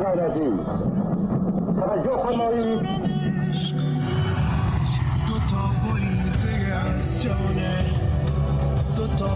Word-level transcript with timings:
غیرتی 0.00 0.50
توجه 1.80 2.16
فرمایید. 2.22 2.80
دو 5.26 5.36
تا 5.50 5.64
بریده 5.84 6.74
از 6.74 7.22
جانه 7.22 7.84
دو 8.96 9.06
تا 9.06 9.30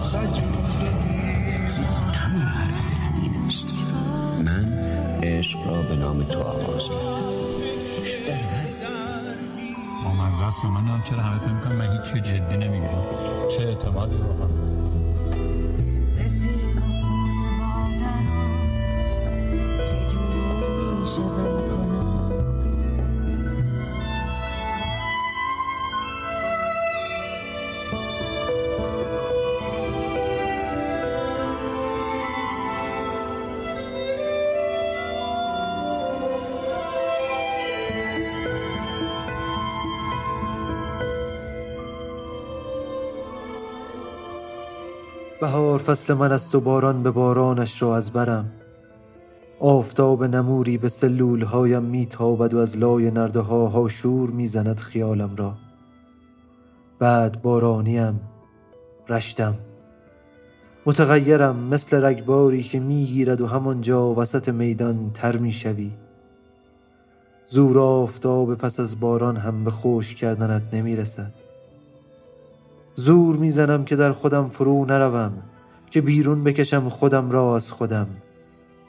من 4.45 4.67
عشق 5.23 5.67
را 5.67 5.83
به 5.83 5.97
نام 5.97 6.23
تو 6.23 6.41
آغاز 6.41 6.91
ما 10.17 10.27
از 10.27 10.35
دست 10.43 10.65
من 10.65 10.87
هم 10.87 11.03
چرا 11.03 11.19
همه 11.23 11.39
فکر 11.39 11.53
می‌کنم 11.53 11.77
من 11.77 11.93
هیچ 11.93 12.23
جدی 12.23 12.57
نمی‌گیریم 12.57 13.49
چه 13.49 13.65
اعتمادی 13.65 14.17
رو 14.17 14.84
فصل 45.87 46.15
من 46.15 46.33
است 46.33 46.55
و 46.55 46.61
باران 46.61 47.03
به 47.03 47.11
بارانش 47.11 47.83
را 47.83 47.97
از 47.97 48.11
برم. 48.11 48.53
آفتاب 49.61 50.25
نموری 50.25 50.79
به 50.79 50.89
سلول 50.89 51.43
هایم 51.43 51.83
میتابد 51.83 52.55
و 52.55 52.59
از 52.59 52.79
لای 52.79 53.11
نرده 53.11 53.41
ها 53.41 53.89
شور 53.89 54.31
می‌زند 54.31 54.81
خیالم 54.81 55.37
را. 55.37 55.55
بعد 56.99 57.43
بارانیم 57.43 58.21
رشتم. 59.09 59.55
متغیرم 60.87 61.57
مثل 61.57 62.05
رگباری 62.05 62.63
که 62.63 62.81
می‌گیرد 62.81 63.41
و 63.41 63.47
همانجا 63.47 64.15
وسط 64.15 64.49
میدان 64.49 65.11
تر 65.15 65.37
می‌شوی. 65.37 65.91
زور 67.47 67.79
آفتاب 67.79 68.55
پس 68.55 68.81
از 68.81 69.01
باران 69.01 69.37
هم 69.37 69.65
به 69.65 69.71
خوش 69.71 70.15
کردنت 70.15 70.63
نمی‌رسد. 70.75 71.33
زور 72.95 73.37
می‌زنم 73.37 73.85
که 73.85 73.97
در 73.97 74.13
خودم 74.13 74.49
فرو 74.49 74.85
نروم. 74.85 75.33
که 75.95 76.01
بیرون 76.01 76.45
بکشم 76.45 76.89
خودم 76.89 77.31
را 77.31 77.57
از 77.57 77.71
خودم. 77.71 78.07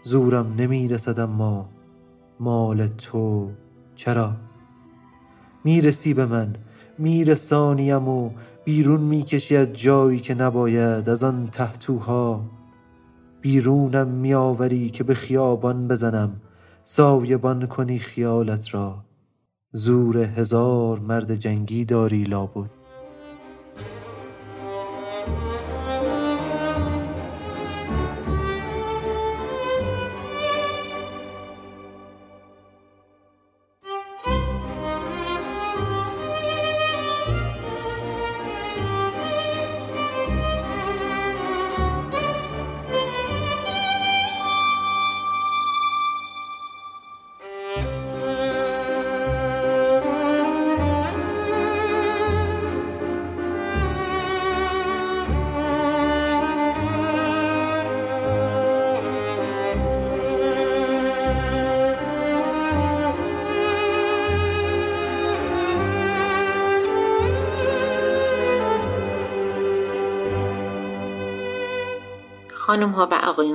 زورم 0.04 0.56
نمی‌رسد 0.58 1.20
اما 1.20 1.70
مال 2.40 2.88
تو 2.88 3.52
چرا؟ 3.96 4.36
می‌رسی 5.64 6.14
به 6.14 6.26
من 6.26 6.56
میرسانیم 6.98 8.08
و 8.08 8.30
بیرون 8.64 9.02
می‌کشی 9.02 9.58
از 9.58 9.74
جایی 9.74 10.20
که 10.20 10.34
نباید 10.34 11.10
از 11.10 11.24
آن 11.24 11.50
تحتوها 11.52 12.46
بیرونم 13.42 14.08
میآوری 14.08 14.90
که 14.90 15.04
به 15.04 15.14
خیابان 15.14 15.88
بزنم 15.88 16.42
سایبان 16.84 17.68
کنی 17.68 18.00
خیالت 18.00 18.74
را. 18.74 19.06
زور 19.72 20.18
هزار 20.18 21.00
مرد 21.00 21.36
جنگی 21.36 21.86
داری 21.86 22.24
لابد. 22.24 22.75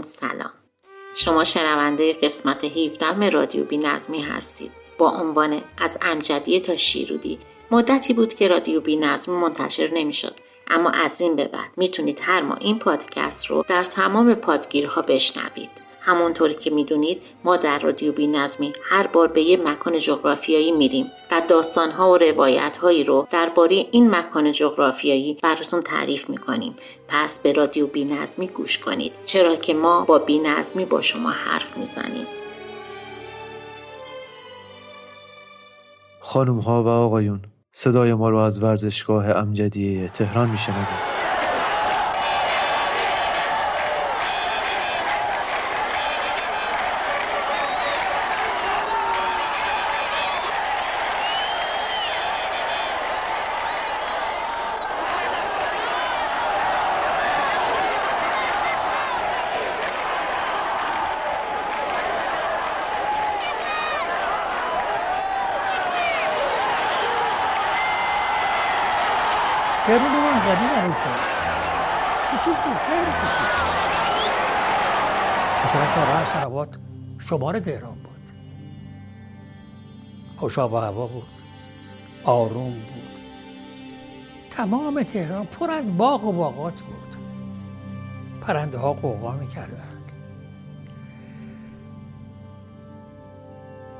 سلام. 0.03 0.53
شما 1.15 1.45
شنونده 1.45 2.13
قسمت 2.13 2.65
17 2.65 3.31
رادیو 3.31 3.65
بی 3.65 3.79
نظمی 3.79 4.23
هستید. 4.23 4.73
با 4.99 5.11
عنوان 5.11 5.63
از 5.79 5.99
امجدیه 6.03 6.61
تا 6.61 6.77
شیرودی. 6.77 7.39
مدتی 7.71 8.15
بود 8.15 8.35
که 8.35 8.49
رادیو 8.49 8.81
بی 8.81 8.97
نظمی 8.97 9.35
منتشر 9.37 9.91
نمی‌شد. 9.95 10.35
اما 10.69 10.91
از 10.91 11.21
این 11.21 11.37
به 11.37 11.45
بعد 11.45 11.71
می‌تونید 11.77 12.21
هر 12.23 12.43
ماه 12.43 12.59
این 12.61 12.79
پادکست 12.79 13.47
رو 13.47 13.65
در 13.69 13.85
تمام 13.85 14.35
پادگیرها 14.35 15.03
بشنوید. 15.03 15.71
همونطوری 16.01 16.55
که 16.55 16.71
می‌دونید 16.71 17.23
ما 17.45 17.57
در 17.57 17.79
رادیو 17.79 18.13
بی 18.13 18.27
نظمی 18.27 18.73
هر 18.83 19.07
بار 19.07 19.29
به 19.29 19.43
یه 19.43 19.57
مکان 19.57 19.99
جغرافیایی 19.99 20.73
میریم 20.73 21.11
و 21.31 21.43
داستانها 21.49 22.11
و 22.11 22.17
روایتهایی 22.17 23.05
رو 23.05 23.29
درباره 23.51 23.87
این 23.93 24.15
مکان 24.15 24.53
جغرافیایی 24.53 25.39
براتون 25.43 25.81
تعریف 25.81 26.31
می‌کنیم. 26.31 26.77
پس 27.09 27.39
به 27.39 27.53
رادیو 27.53 27.87
بی 27.87 28.05
نظمی 28.05 28.47
گوش 28.47 28.79
کنید 28.79 29.13
چرا 29.25 29.57
که 29.57 29.75
ما 29.75 30.05
با 30.05 30.19
بی 30.19 30.39
نظمی 30.39 30.85
با 30.85 31.01
شما 31.01 31.31
حرف 31.31 31.77
می‌زنیم. 31.77 32.27
خانم 36.21 36.59
ها 36.59 36.83
و 36.83 36.89
آقایون 36.89 37.43
صدای 37.73 38.15
ما 38.15 38.31
رو 38.31 38.37
از 38.37 38.63
ورزشگاه 38.63 39.31
امجدیه 39.31 40.09
تهران 40.09 40.51
میشنوید 40.51 41.21
تهران 69.87 70.13
ما 70.13 70.31
انقدی 70.31 70.65
نبود 70.65 70.97
کرد 70.97 71.21
کوچیک 72.31 72.57
بود 72.57 72.77
خیلی 72.87 73.05
کوچیک 73.05 73.51
مثلا 75.71 75.87
چهارراه 75.95 76.33
سنوات 76.33 76.69
شمار 77.19 77.61
تهران 77.61 77.95
بود. 77.95 78.31
خوشاب 80.37 80.75
هوا 80.75 81.07
بود. 81.07 81.23
آروم 82.25 82.71
بود. 82.71 83.11
تمام 84.51 85.03
تهران 85.03 85.47
پر 85.47 85.71
از 85.71 85.97
باغ 85.97 86.25
و 86.25 86.33
باغات 86.33 86.81
بود. 86.81 87.17
پرنده 88.41 88.79
ها 88.79 88.93
قوقا 88.93 89.33
می‌کردند 89.33 90.13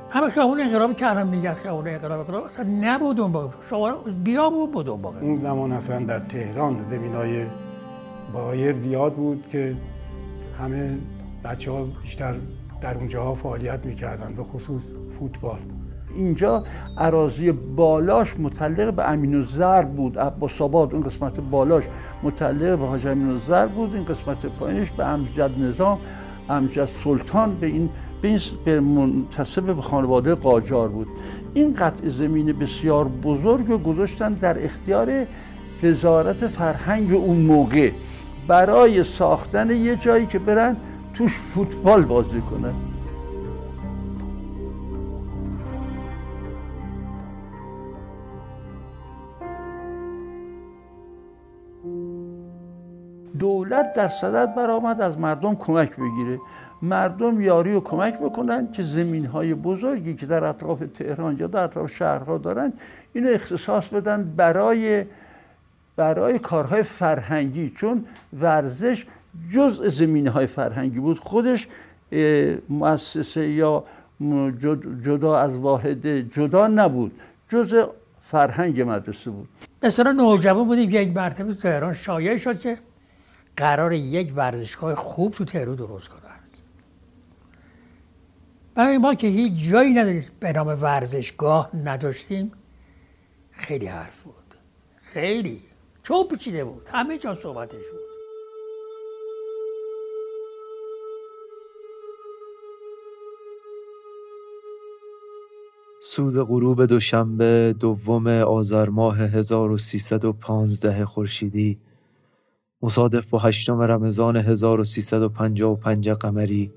همه 0.09 0.29
خیابون 0.29 0.59
انقلاب 0.61 0.97
که 0.97 1.09
الان 1.09 1.27
میگن 1.27 1.53
خیابون 1.53 1.87
انقلاب 1.87 2.19
انقلاب 2.19 2.43
اصلا 2.43 2.65
نبود 2.81 3.19
اون 3.19 3.49
شما 3.69 3.91
بیابون 4.23 4.71
بود 4.71 4.89
اون 4.89 5.05
اون 5.05 5.41
زمان 5.41 5.71
اصلا 5.71 5.99
در 5.99 6.19
تهران 6.19 6.85
زمین 6.89 7.15
های 7.15 7.45
بایر 8.33 8.79
زیاد 8.79 9.13
بود 9.13 9.43
که 9.51 9.75
همه 10.59 10.97
بچه 11.43 11.71
ها 11.71 11.83
بیشتر 12.03 12.35
در 12.81 12.97
اونجاها 12.97 13.35
فعالیت 13.35 13.85
می‌کردن 13.85 14.33
به 14.33 14.43
خصوص 14.43 14.81
فوتبال. 15.19 15.59
اینجا 16.15 16.63
عراضی 16.97 17.51
بالاش 17.51 18.39
متعلق 18.39 18.93
به 18.93 19.09
امین 19.09 19.35
الزر 19.35 19.81
بود. 19.81 20.19
عباس 20.19 20.61
آباد 20.61 20.93
اون 20.93 21.03
قسمت 21.03 21.39
بالاش 21.39 21.83
متعلق 22.23 22.79
به 22.79 22.85
حاج 22.85 23.07
امین 23.07 23.29
الزر 23.29 23.67
بود. 23.67 23.95
این 23.95 24.05
قسمت 24.05 24.45
پایینش 24.45 24.91
به 24.91 25.05
امجد 25.05 25.59
نظام 25.59 25.97
امجد 26.49 26.85
سلطان 27.03 27.55
به 27.55 27.67
این 27.67 27.89
به 28.65 28.79
منتصب 28.79 29.63
به 29.63 29.81
خانواده 29.81 30.35
قاجار 30.35 30.87
بود. 30.87 31.07
این 31.53 31.73
قطع 31.73 32.09
زمین 32.09 32.45
بسیار 32.59 33.05
بزرگ 33.05 33.67
رو 33.67 33.77
گذاشتن 33.77 34.33
در 34.33 34.65
اختیار 34.65 35.25
وزارت 35.83 36.47
فرهنگ 36.47 37.13
اون 37.13 37.37
موقع. 37.37 37.91
برای 38.47 39.03
ساختن 39.03 39.69
یه 39.69 39.95
جایی 39.95 40.25
که 40.25 40.39
برن 40.39 40.77
توش 41.13 41.37
فوتبال 41.37 42.05
بازی 42.05 42.41
کنه. 42.41 42.73
دولت 53.39 53.93
در 53.93 54.07
صدد 54.07 54.55
برآمد 54.55 55.01
از 55.01 55.19
مردم 55.19 55.55
کمک 55.55 55.95
بگیره. 55.95 56.39
مردم 56.81 57.41
یاری 57.41 57.73
و 57.73 57.79
کمک 57.79 58.19
بکنن 58.19 58.71
که 58.71 58.83
زمین 58.83 59.25
های 59.25 59.53
بزرگی 59.53 60.15
که 60.15 60.25
در 60.25 60.43
اطراف 60.43 60.83
تهران 60.93 61.37
یا 61.39 61.47
در 61.47 61.63
اطراف 61.63 61.91
شهرها 61.91 62.37
دارن 62.37 62.73
اینو 63.13 63.29
اختصاص 63.29 63.87
بدن 63.87 64.33
برای 64.37 65.05
برای 65.95 66.39
کارهای 66.39 66.83
فرهنگی. 66.83 67.69
چون 67.69 68.05
ورزش 68.39 69.05
جزء 69.51 69.87
زمینه 69.87 70.29
های 70.29 70.47
فرهنگی 70.47 70.99
بود. 70.99 71.19
خودش 71.19 71.67
مؤسسه 72.69 73.49
یا 73.49 73.83
جدا 75.05 75.37
از 75.37 75.55
واحد 75.55 76.07
جدا 76.07 76.67
نبود. 76.67 77.11
جزء 77.49 77.85
فرهنگ 78.21 78.81
مدرسه 78.81 79.31
بود. 79.31 79.49
مثلا 79.83 80.11
نوجوان 80.11 80.67
بودیم 80.67 80.89
یک 80.89 81.15
مرتبه 81.15 81.53
تو 81.53 81.59
تهران 81.59 81.93
شایع 81.93 82.37
شد 82.37 82.59
که 82.59 82.77
قرار 83.57 83.93
یک 83.93 84.33
ورزشگاه 84.35 84.95
خوب 84.95 85.33
تو 85.33 85.45
تهران 85.45 85.75
درست 85.75 86.07
کنن. 86.07 86.21
برای 88.75 88.97
ما 88.97 89.13
که 89.13 89.27
هیچ 89.27 89.69
جایی 89.71 89.93
نداریم 89.93 90.25
به 90.39 90.51
نام 90.51 90.67
ورزشگاه 90.67 91.71
نداشتیم 91.85 92.51
خیلی 93.51 93.85
حرف 93.87 94.21
بود. 94.21 94.55
خیلی. 95.01 95.61
چون 96.03 96.27
پیچیده 96.27 96.65
بود. 96.65 96.89
همه 96.93 97.17
جا 97.17 97.35
صحبتش 97.35 97.71
بود. 97.91 98.10
سوز 106.03 106.37
غروب 106.37 106.85
دوشنبه 106.85 107.75
دوم 107.79 108.27
آذر 108.27 108.89
ماه 108.89 109.17
1315 109.17 111.05
خورشیدی 111.05 111.79
مصادف 112.81 113.29
با 113.29 113.39
هشتم 113.39 113.81
رمضان 113.81 114.37
1355 114.37 116.09
قمری 116.09 116.71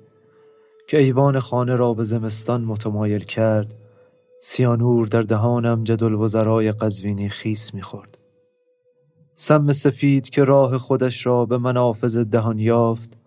که 0.88 0.98
ایوان 0.98 1.40
خانه 1.40 1.76
را 1.76 1.94
به 1.94 2.04
زمستان 2.04 2.64
متمایل 2.64 3.24
کرد 3.24 3.74
سیانور 4.40 5.06
در 5.06 5.22
دهانم 5.22 5.84
جدل 5.84 6.12
وزرای 6.12 6.72
قزوینی 6.72 7.28
خیس 7.28 7.74
می‌خورد. 7.74 8.18
سم 9.34 9.72
سفید 9.72 10.30
که 10.30 10.44
راه 10.44 10.78
خودش 10.78 11.26
را 11.26 11.46
به 11.46 11.58
منافذ 11.58 12.18
دهان 12.18 12.58
یافت 12.58 13.18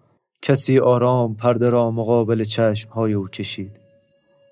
کسی 0.42 0.80
آرام 0.80 1.36
پرده 1.36 1.70
را 1.70 1.92
مقابل 1.92 2.44
چشمهای 2.44 3.14
او 3.14 3.28
کشید. 3.28 3.87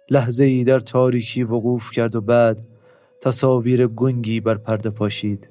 لحظه 0.09 0.45
ای 0.45 0.63
در 0.63 0.79
تاریکی 0.79 1.43
وقوف 1.43 1.91
کرد 1.91 2.15
و 2.15 2.21
بعد 2.21 2.61
تصاویر 3.21 3.87
گنگی 3.87 4.39
بر 4.39 4.55
پرده 4.55 4.89
پاشید. 4.89 5.49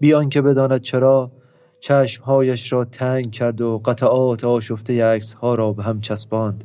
بیان 0.00 0.28
که 0.28 0.42
بداند 0.42 0.80
چرا 0.80 1.32
چشمهایش 1.80 2.72
را 2.72 2.84
تنگ 2.84 3.30
کرد 3.30 3.60
و 3.60 3.78
قطعات 3.84 4.44
آشفته 4.44 5.04
عکس 5.04 5.34
ها 5.34 5.54
را 5.54 5.72
به 5.72 5.82
هم 5.82 6.00
چسباند. 6.00 6.64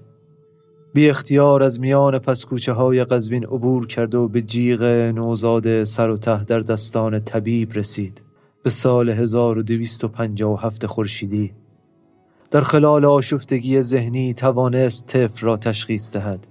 بی 0.93 1.09
اختیار 1.09 1.63
از 1.63 1.79
میان 1.79 2.19
پسکوچه 2.19 2.73
های 2.73 3.03
قزوین 3.03 3.45
عبور 3.45 3.87
کرد 3.87 4.15
و 4.15 4.27
به 4.27 4.41
جیغ 4.41 4.83
نوزاد 5.15 5.83
سر 5.83 6.09
و 6.09 6.17
ته 6.17 6.43
در 6.43 6.59
دستان 6.59 7.19
طبیب 7.19 7.73
رسید 7.73 8.21
به 8.63 8.69
سال 8.69 9.09
1257 9.09 10.85
خورشیدی 10.85 11.53
در 12.51 12.61
خلال 12.61 13.05
آشفتگی 13.05 13.81
ذهنی 13.81 14.33
توانست 14.33 15.07
طفل 15.07 15.45
را 15.45 15.57
تشخیص 15.57 16.13
دهد 16.13 16.47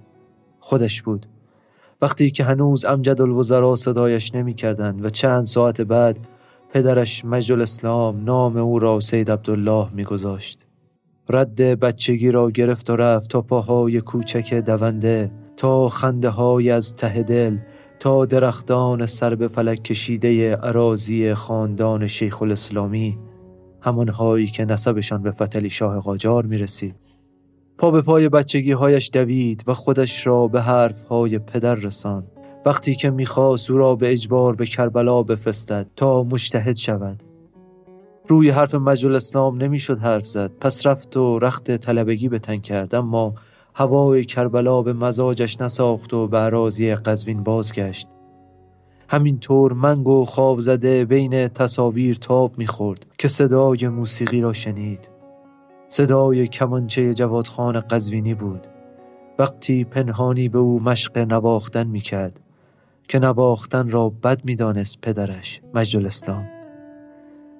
خودش 0.61 1.01
بود 1.01 1.25
وقتی 2.01 2.31
که 2.31 2.43
هنوز 2.43 2.85
امجد 2.85 3.21
الوزرا 3.21 3.75
صدایش 3.75 4.35
نمی 4.35 4.53
کردند 4.53 5.05
و 5.05 5.09
چند 5.09 5.43
ساعت 5.43 5.81
بعد 5.81 6.27
پدرش 6.73 7.25
مجد 7.25 7.51
الاسلام 7.51 8.23
نام 8.23 8.57
او 8.57 8.79
را 8.79 8.99
سید 8.99 9.31
عبدالله 9.31 9.87
می 9.93 10.03
گذاشت. 10.03 10.59
رد 11.29 11.55
بچگی 11.61 12.31
را 12.31 12.51
گرفت 12.51 12.89
و 12.89 12.95
رفت 12.95 13.29
تا 13.29 13.41
پاهای 13.41 14.01
کوچک 14.01 14.53
دونده 14.53 15.31
تا 15.57 15.89
خنده 15.89 16.29
های 16.29 16.71
از 16.71 16.95
ته 16.95 17.23
دل 17.23 17.57
تا 17.99 18.25
درختان 18.25 19.05
سر 19.05 19.35
به 19.35 19.47
فلک 19.47 19.83
کشیده 19.83 20.55
عراضی 20.55 21.33
خاندان 21.33 22.07
شیخ 22.07 22.41
الاسلامی 22.41 23.17
همانهایی 23.81 24.47
که 24.47 24.65
نسبشان 24.65 25.21
به 25.21 25.31
فتلی 25.31 25.69
شاه 25.69 25.99
قاجار 25.99 26.45
می 26.45 26.57
رسید. 26.57 27.10
پا 27.81 27.91
به 27.91 28.01
پای 28.01 28.29
بچگی 28.29 28.71
هایش 28.71 29.09
دوید 29.13 29.63
و 29.67 29.73
خودش 29.73 30.27
را 30.27 30.47
به 30.47 30.61
حرف 30.61 31.03
های 31.03 31.39
پدر 31.39 31.75
رساند. 31.75 32.31
وقتی 32.65 32.95
که 32.95 33.09
می‌خواست 33.09 33.71
او 33.71 33.77
را 33.77 33.95
به 33.95 34.11
اجبار 34.11 34.55
به 34.55 34.65
کربلا 34.65 35.23
بفرستد 35.23 35.87
تا 35.95 36.23
مشتهد 36.23 36.75
شود. 36.75 37.23
روی 38.27 38.49
حرف 38.49 38.75
مجل 38.75 39.15
اسلام 39.15 39.63
نمی‌شد 39.63 39.99
حرف 39.99 40.25
زد. 40.25 40.51
پس 40.59 40.85
رفت 40.85 41.17
و 41.17 41.39
رخت 41.39 41.71
طلبگی 41.77 42.29
به 42.29 42.39
تن 42.39 42.57
کرد. 42.57 42.95
اما 42.95 43.33
هوای 43.75 44.25
کربلا 44.25 44.81
به 44.81 44.93
مزاجش 44.93 45.61
نساخت 45.61 46.13
و 46.13 46.27
به 46.27 46.37
عراضی 46.37 46.95
قزوین 46.95 47.43
بازگشت. 47.43 48.07
همینطور 49.07 49.73
منگ 49.73 50.07
و 50.07 50.25
خواب 50.25 50.59
زده 50.59 51.05
بین 51.05 51.47
تصاویر 51.47 52.15
تاب 52.15 52.57
می‌خورد 52.57 53.05
که 53.17 53.27
صدای 53.27 53.87
موسیقی 53.87 54.41
را 54.41 54.53
شنید. 54.53 55.10
صدای 55.91 56.47
کمانچه 56.47 57.13
جوادخان 57.13 57.79
قزوینی 57.79 58.33
بود. 58.33 58.67
وقتی 59.39 59.83
پنهانی 59.83 60.49
به 60.49 60.57
او 60.57 60.83
مشق 60.83 61.17
نواختن 61.17 61.87
می‌کرد 61.87 62.39
که 63.07 63.19
نواختن 63.19 63.89
را 63.89 64.09
بد 64.09 64.41
می‌دانست 64.45 65.01
پدرش 65.01 65.61
مجل 65.73 66.05
اسلام 66.05 66.49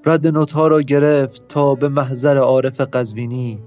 رد 0.06 0.28
نوتها 0.28 0.68
را 0.68 0.82
گرفت 0.82 1.48
تا 1.48 1.76
به 1.76 1.90
محضر 1.90 2.38
عارف 2.38 2.82
قزوینی 2.82 3.60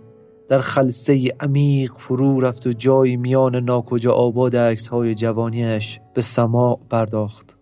در 0.48 0.58
خلصه 0.58 1.34
عمیق 1.40 1.92
فرو 1.92 2.40
رفت 2.40 2.66
و 2.66 2.72
جایی 2.72 3.16
میان 3.16 3.56
ناکجا 3.56 4.12
آباد 4.12 4.56
عکس 4.56 4.88
های 4.88 5.14
جوانیش 5.14 6.00
به 6.14 6.20
سماع 6.20 6.80
پرداخت. 6.90 7.56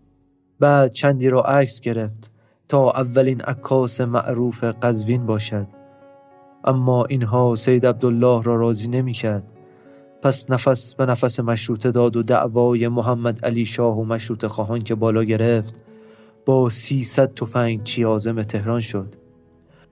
بعد 0.61 0.93
چندی 0.93 1.29
را 1.29 1.43
عکس 1.43 1.81
گرفت 1.81 2.31
تا 2.69 2.91
اولین 2.91 3.41
عکاس 3.41 4.01
معروف 4.01 4.65
قزوین 4.65 5.27
باشد. 5.27 5.81
اما 6.64 7.05
اینها 7.05 7.55
سید 7.55 7.87
عبدالله 7.87 8.43
را 8.43 8.56
راضی 8.56 8.88
نمی 8.88 9.12
کرد 9.12 9.53
پس 10.23 10.50
نفس 10.50 10.94
به 10.94 11.06
نفس 11.06 11.41
مشروطه 11.41 11.91
داد 11.91 12.17
و 12.17 12.22
دعوای 12.22 12.89
محمد 12.89 13.44
علی 13.44 13.67
شاه 13.67 13.98
و 13.98 14.05
مشروط 14.05 14.46
خواهان 14.46 14.79
که 14.79 14.94
بالا 14.94 15.25
گرفت 15.25 15.84
با 16.46 16.70
سیصد 16.70 17.34
تفنگ 17.34 17.82
چیازم 17.82 18.43
تهران 18.43 18.81
شد. 18.81 19.15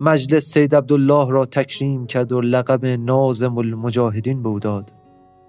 مجلس 0.01 0.45
سید 0.45 0.75
عبدالله 0.75 1.31
را 1.31 1.47
تکریم 1.47 2.07
کرد 2.07 2.33
و 2.33 2.41
لقب 2.41 2.87
نازم 2.87 3.59
المجاهدین 3.59 4.43
به 4.43 4.59
داد. 4.59 4.93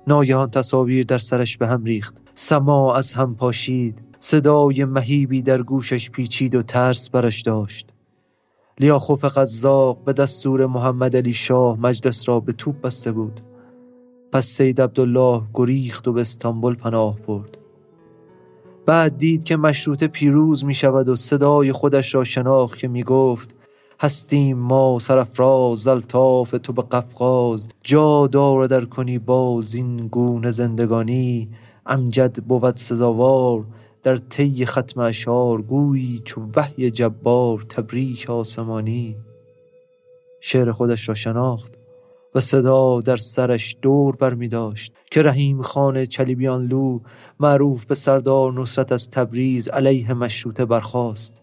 ناگهان 0.07 0.49
تصاویر 0.49 1.05
در 1.05 1.17
سرش 1.17 1.57
به 1.57 1.67
هم 1.67 1.83
ریخت. 1.83 2.21
سما 2.35 2.95
از 2.95 3.13
هم 3.13 3.35
پاشید. 3.35 4.01
صدای 4.19 4.85
مهیبی 4.85 5.41
در 5.41 5.61
گوشش 5.61 6.11
پیچید 6.11 6.55
و 6.55 6.63
ترس 6.63 7.09
برش 7.09 7.41
داشت. 7.41 7.93
لیاخوف 8.81 9.25
قزاق 9.25 10.03
به 10.03 10.13
دستور 10.13 10.65
محمد 10.65 11.15
علی 11.15 11.33
شاه 11.33 11.79
مجلس 11.79 12.29
را 12.29 12.39
به 12.39 12.53
توپ 12.53 12.81
بسته 12.81 13.11
بود. 13.11 13.41
پس 14.31 14.45
سید 14.45 14.81
عبدالله 14.81 15.41
گریخت 15.53 16.07
و 16.07 16.13
به 16.13 16.21
استانبول 16.21 16.75
پناه 16.75 17.19
برد. 17.27 17.57
بعد 18.85 19.17
دید 19.17 19.43
که 19.43 19.57
مشروط 19.57 20.03
پیروز 20.03 20.65
می 20.65 20.73
شود 20.73 21.09
و 21.09 21.15
صدای 21.15 21.71
خودش 21.71 22.15
را 22.15 22.23
شناخت 22.23 22.77
که 22.77 22.87
می 22.87 23.03
گفت 23.03 23.55
هستیم 23.99 24.57
ما 24.57 24.99
سرفراز 24.99 25.77
زلطاف 25.77 26.55
تو 26.63 26.73
به 26.73 26.81
قفقاز 26.81 27.69
جا 27.81 28.27
دار 28.27 28.65
در 28.65 28.85
کنی 28.85 29.19
باز 29.19 29.75
این 29.75 30.07
گونه 30.07 30.51
زندگانی 30.51 31.49
امجد 31.85 32.43
بود 32.43 32.75
سزاوار. 32.75 33.65
در 34.03 34.17
طی 34.17 34.65
ختم 34.65 35.01
اشار 35.01 35.61
گویی 35.61 36.21
چو 36.25 36.47
وحی 36.55 36.91
جبار 36.91 37.65
تبریک 37.69 38.29
آسمانی. 38.29 39.17
شعر 40.41 40.71
خودش 40.71 41.09
را 41.09 41.15
شناخت 41.15 41.77
و 42.35 42.39
صدا 42.39 42.99
در 42.99 43.17
سرش 43.17 43.77
دور 43.81 44.15
بر 44.15 44.33
می 44.33 44.47
داشت 44.47 44.93
که 45.11 45.21
رحیم 45.21 45.61
خان 45.61 46.05
چلیبیانلو 46.05 46.99
معروف 47.39 47.85
به 47.85 47.95
سردار 47.95 48.53
نصرت 48.53 48.91
از 48.91 49.09
تبریز 49.09 49.67
علیه 49.67 50.13
مشروطه 50.13 50.65
برخاست. 50.65 51.41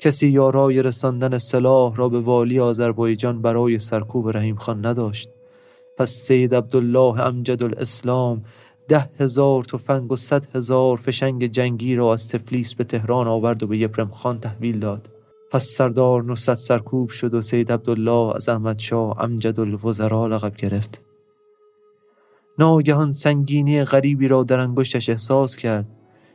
کسی 0.00 0.28
یارای 0.28 0.82
رساندن 0.82 1.38
سلاح 1.38 1.96
را 1.96 2.08
به 2.08 2.20
والی 2.20 2.60
آذربایجان 2.60 3.42
برای 3.42 3.78
سرکوب 3.78 4.28
رحیم 4.28 4.56
خان 4.56 4.86
نداشت. 4.86 5.28
پس 5.98 6.10
سید 6.10 6.54
عبدالله 6.54 7.20
امجد 7.20 7.62
الاسلام 7.62 8.44
ده 8.90 9.10
هزار 9.20 9.64
تفنگ 9.64 10.12
و 10.12 10.16
صد 10.16 10.56
هزار 10.56 10.96
فشنگ 10.96 11.46
جنگی 11.46 11.94
را 11.94 12.12
از 12.12 12.28
تفلیس 12.28 12.74
به 12.74 12.84
تهران 12.84 13.26
آورد 13.26 13.62
و 13.62 13.66
به 13.66 13.78
یپرم 13.78 14.10
خان 14.10 14.40
تحویل 14.40 14.78
داد. 14.78 15.10
پس 15.52 15.64
سردار 15.64 16.24
نصرت 16.24 16.56
سرکوب 16.56 17.10
شد 17.10 17.34
و 17.34 17.42
سید 17.42 17.72
عبدالله 17.72 18.36
از 18.36 18.48
احمد 18.48 18.78
شاه 18.78 19.20
امجد 19.24 19.60
الوزرا 19.60 20.26
لقب 20.26 20.56
گرفت. 20.56 21.04
ناگهان 22.58 23.12
سنگینی 23.12 23.84
غریبی 23.84 24.28
را 24.28 24.42
در 24.42 24.58
انگشتش 24.58 25.10
احساس 25.10 25.56
کرد. 25.56 25.88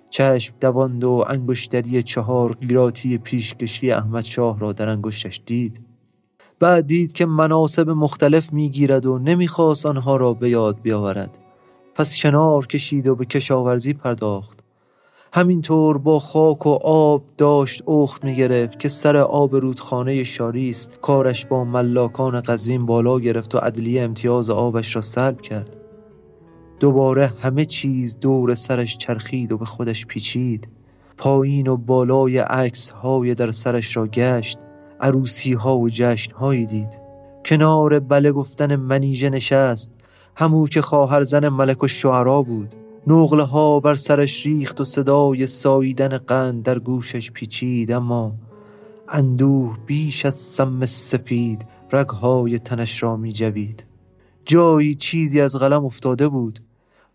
چشم 0.09 0.55
دواند 0.61 1.03
و 1.03 1.25
انگشتری 1.27 2.03
چهار 2.03 2.53
قیراتی 2.53 3.17
پیشکشی 3.17 3.91
احمد 3.91 4.25
شاه 4.25 4.59
را 4.59 4.73
در 4.73 4.89
انگشتش 4.89 5.41
دید. 5.45 5.85
بعد 6.59 6.87
دید 6.87 7.13
که 7.13 7.25
مناسب 7.25 7.89
مختلف 7.89 8.53
می‌گیرد 8.53 9.05
و 9.05 9.19
نمی‌خواست 9.19 9.85
آنها 9.85 10.17
را 10.17 10.33
به 10.33 10.49
یاد 10.49 10.81
بیاورد. 10.81 11.44
پس 11.95 12.17
کنار 12.17 12.67
کشید 12.67 13.07
و 13.07 13.15
به 13.15 13.25
کشاورزی 13.25 13.93
پرداخت. 13.93 14.59
همینطور 15.33 15.97
با 15.97 16.19
خاک 16.19 16.65
و 16.65 16.69
آب 16.83 17.23
داشت 17.37 17.89
اخت 17.89 18.23
می 18.23 18.35
گرفت 18.35 18.79
که 18.79 18.89
سر 18.89 19.17
آب 19.17 19.55
رودخانه 19.55 20.23
شاری 20.23 20.69
است 20.69 20.91
کارش 21.01 21.45
با 21.45 21.63
ملاکان 21.63 22.41
قزوین 22.41 22.85
بالا 22.85 23.19
گرفت 23.19 23.55
و 23.55 23.57
عدلیه 23.57 24.03
امتیاز 24.03 24.49
آبش 24.49 24.95
را 24.95 25.01
سلب 25.01 25.41
کرد. 25.41 25.77
دوباره 26.79 27.27
همه 27.27 27.65
چیز 27.65 28.19
دور 28.19 28.55
سرش 28.55 28.97
چرخید 28.97 29.51
و 29.51 29.57
به 29.57 29.65
خودش 29.65 30.05
پیچید. 30.05 30.67
پایین 31.17 31.67
و 31.67 31.77
بالای 31.77 32.37
عکس 32.37 32.89
های 32.89 33.35
در 33.35 33.51
سرش 33.51 33.97
را 33.97 34.07
گشت 34.07 34.59
عروسی 35.01 35.53
ها 35.53 35.77
و 35.77 35.89
جشن 35.89 36.31
هایی 36.31 36.65
دید. 36.65 36.99
کنار 37.45 37.99
بله 37.99 38.31
گفتن 38.31 38.75
منیژه 38.75 39.29
نشست. 39.29 39.94
همو 40.35 40.67
که 40.67 40.81
خواهر 40.81 41.23
زن 41.23 41.49
ملک 41.49 41.83
و 41.83 42.43
بود. 42.43 42.75
نقله 43.07 43.43
ها 43.43 43.79
بر 43.79 43.95
سرش 43.95 44.45
ریخت 44.45 44.81
و 44.81 44.83
صدای 44.83 45.47
ساییدن 45.47 46.17
قند 46.17 46.63
در 46.63 46.79
گوشش 46.79 47.31
پیچید 47.31 47.91
اما 47.91 48.35
اندوه 49.09 49.77
بیش 49.85 50.25
از 50.25 50.35
سم 50.35 50.85
سفید 50.85 51.65
رگهای 51.91 52.59
تنش 52.59 53.03
را 53.03 53.17
می 53.17 53.33
جوید. 53.33 53.85
جایی 54.45 54.95
چیزی 54.95 55.41
از 55.41 55.55
قلم 55.55 55.85
افتاده 55.85 56.27
بود. 56.27 56.59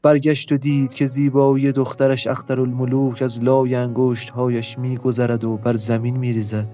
برگشت 0.02 0.52
و 0.52 0.56
دید 0.56 0.94
که 0.94 1.06
زیبایی 1.06 1.72
دخترش 1.72 2.26
اخترالملوک 2.26 3.22
از 3.22 3.42
لای 3.42 3.74
انگشتهایش 3.74 4.78
میگذرد 4.78 5.44
و 5.44 5.56
بر 5.56 5.76
زمین 5.76 6.16
میریزد. 6.16 6.66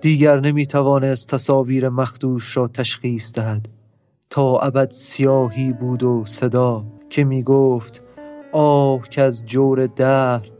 دیگر 0.00 0.40
نمی‌توانست 0.40 1.28
تصاویر 1.28 1.88
مخدوش 1.88 2.56
را 2.56 2.68
تشخیص 2.68 3.32
دهد. 3.32 3.68
تا 4.30 4.58
ابد 4.58 4.90
سیاهی 4.90 5.72
بود 5.72 6.02
و 6.02 6.24
صدا 6.26 6.84
که 7.10 7.24
می 7.24 7.42
گفت 7.42 8.02
آه 8.52 9.08
که 9.08 9.22
از 9.22 9.46
جور 9.46 9.86
دهر 9.86 10.50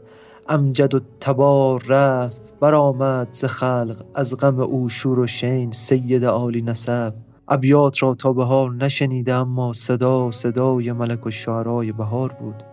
امجد 0.47 0.95
و 0.95 0.99
تبار 1.19 1.83
رفت 1.87 2.59
برآمد 2.59 3.27
ز 3.31 3.45
خلق 3.45 4.05
از 4.15 4.37
غم 4.37 4.59
او 4.59 4.89
شور 4.89 5.19
و 5.19 5.27
شین 5.27 5.71
سید 5.71 6.25
عالی 6.25 6.61
نسب. 6.61 7.13
ابیات 7.47 8.03
را 8.03 8.15
تا 8.15 8.33
بهار 8.33 8.71
نشنیده 8.71 9.33
اما 9.33 9.73
صدا 9.73 10.31
صدای 10.31 10.91
ملک 10.91 11.25
و 11.25 11.31
شعرای 11.31 11.91
بهار 11.91 12.33
بود. 12.33 12.63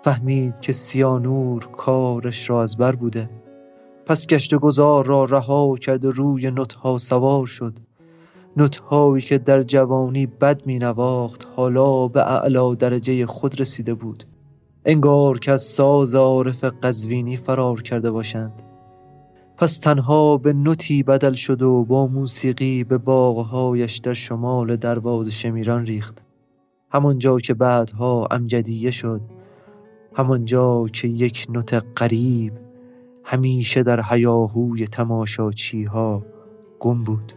فهمید 0.00 0.60
که 0.60 0.72
سیانور 0.72 1.66
کارش 1.66 2.50
را 2.50 2.62
از 2.62 2.76
بر 2.76 2.94
بوده. 2.94 3.30
پس 4.06 4.26
گشت 4.26 4.54
گذار 4.54 5.06
را 5.06 5.24
رها 5.24 5.76
کرد 5.76 6.04
و 6.04 6.12
روی 6.12 6.50
نطها 6.50 6.98
سوار 6.98 7.46
شد. 7.46 7.78
نطهایی 8.56 9.22
که 9.22 9.38
در 9.38 9.62
جوانی 9.62 10.26
بد 10.26 10.66
می 10.66 10.78
نواخت 10.78 11.48
حالا 11.56 12.08
به 12.08 12.32
اعلا 12.32 12.74
درجه 12.74 13.26
خود 13.26 13.60
رسیده 13.60 13.94
بود. 13.94 14.24
انگار 14.84 15.38
که 15.38 15.52
از 15.52 15.62
ساز 15.62 16.14
عارف 16.14 16.64
قزوینی 16.64 17.36
فرار 17.36 17.82
کرده 17.82 18.10
باشند. 18.10 18.62
پس 19.56 19.78
تنها 19.78 20.36
به 20.36 20.52
نوتی 20.52 21.02
بدل 21.02 21.32
شد 21.32 21.62
و 21.62 21.84
با 21.84 22.06
موسیقی 22.06 22.84
به 22.84 22.98
باغهایش 22.98 23.96
در 23.96 24.12
شمال 24.12 24.76
درواز 24.76 25.28
شمیران 25.28 25.86
ریخت. 25.86 26.24
همانجا 26.90 27.38
که 27.38 27.54
بعدها 27.54 28.28
امجدیه 28.30 28.90
شد. 28.90 29.20
همانجا 30.16 30.86
که 30.92 31.08
یک 31.08 31.46
نوت 31.50 31.74
قریب 31.96 32.52
همیشه 33.24 33.82
در 33.82 34.02
هیاهوی 34.10 34.86
تماشاچی 34.86 35.84
ها 35.84 36.22
گم 36.80 37.04
بود. 37.04 37.32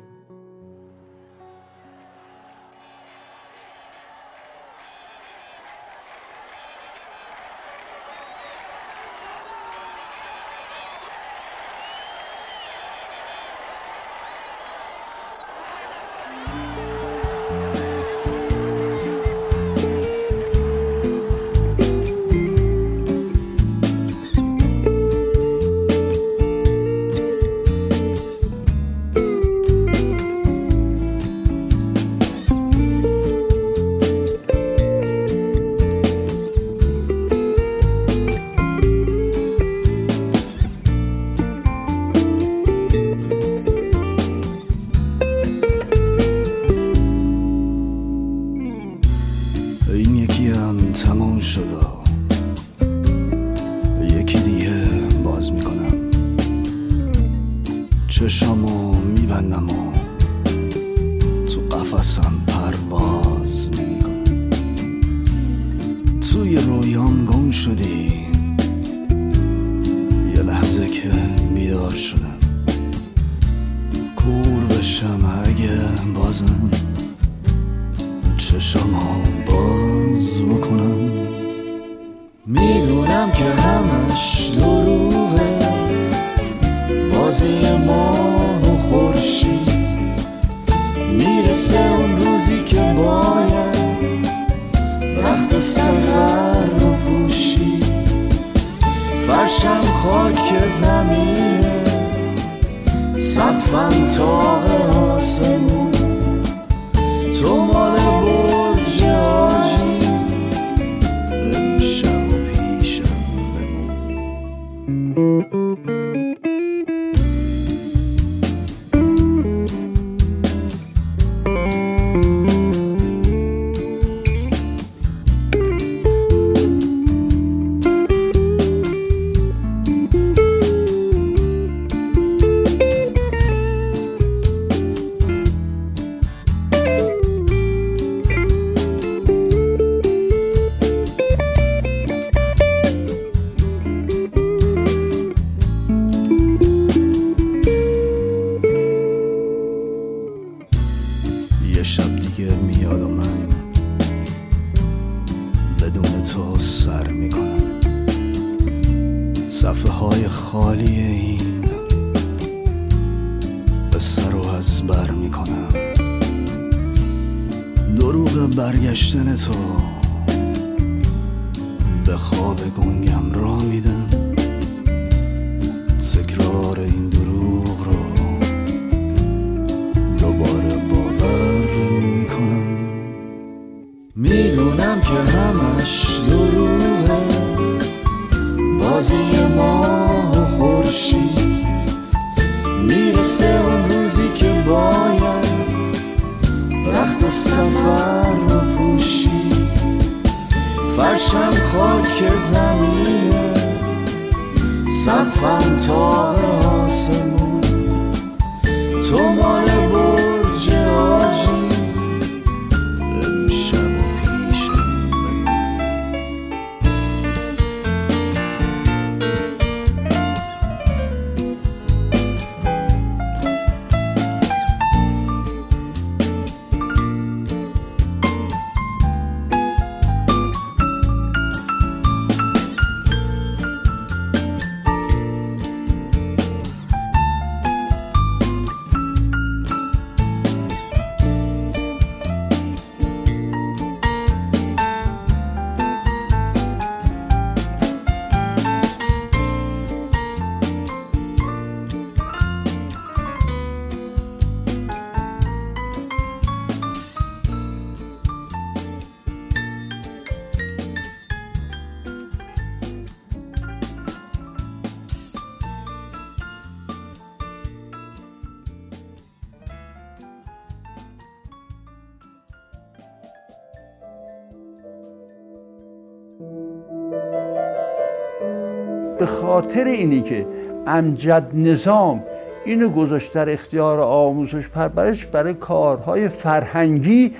خاطر 279.28 279.84
اینی 279.84 280.22
که 280.22 280.46
امجد 280.88 281.48
نظام 281.54 282.24
اینو 282.66 282.90
گذاشت 282.90 283.34
در 283.34 283.50
اختیار 283.50 284.00
آموزش 284.00 284.68
پرورش 284.68 285.26
برای 285.26 285.54
کارهای 285.54 286.30
فرهنگی 286.30 287.34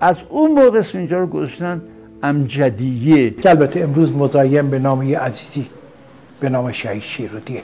از 0.00 0.16
اون 0.28 0.50
موقع 0.50 0.82
اینجا 0.94 1.18
رو 1.18 1.26
گذاشتن 1.26 1.82
امجدیه. 2.22 3.30
که 3.30 3.50
البته 3.50 3.80
امروز 3.80 4.12
مزایم 4.12 4.70
به 4.70 4.78
نام 4.78 5.14
عزیزی 5.14 5.66
به 6.40 6.48
نام 6.48 6.72
شهید 6.72 7.02
شیرودیه. 7.02 7.62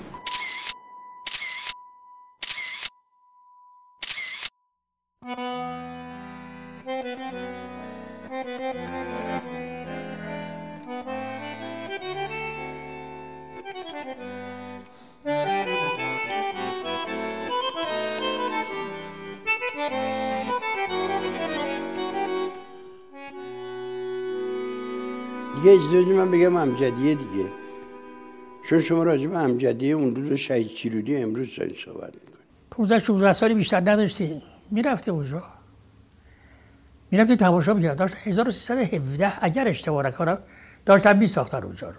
دیگه 25.62 25.77
بدید 25.77 26.09
من 26.09 26.31
بگم 26.31 26.57
امجدیه 26.57 27.14
دیگه. 27.14 27.49
چون 28.68 28.81
شما 28.81 29.03
راجع 29.03 29.27
به 29.27 29.38
امجدیه 29.38 29.94
اون 29.94 30.16
روز 30.16 30.33
شهید 30.33 30.68
چیرودی 30.68 31.16
امروز 31.16 31.57
دارید 31.57 31.77
صحبت 31.85 32.14
می‌کنید 32.14 32.44
15 32.71 32.99
16 32.99 33.33
سالی 33.33 33.55
بیشتر 33.55 33.81
نداشتی. 33.81 34.42
می‌رفته 34.71 35.12
اونجا 35.12 35.42
می‌رفتی 37.11 37.37
تماشا 37.37 37.75
می‌کرد 37.75 37.97
داشت 37.97 38.14
1317 38.25 39.33
اگر 39.40 39.68
اشتباه 39.68 40.07
نکنم 40.07 40.38
داشتن 40.87 41.16
میساختن 41.16 41.62
اونجا 41.62 41.88
رو. 41.88 41.97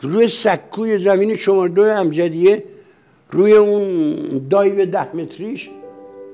روی 0.00 0.28
سکوی 0.28 1.04
زمین 1.04 1.36
شماره 1.36 1.70
دو 1.70 1.82
امجدیه 1.82 2.64
روی 3.30 3.52
اون 3.52 4.48
دایو 4.50 4.86
ده 4.86 5.16
متریش 5.16 5.70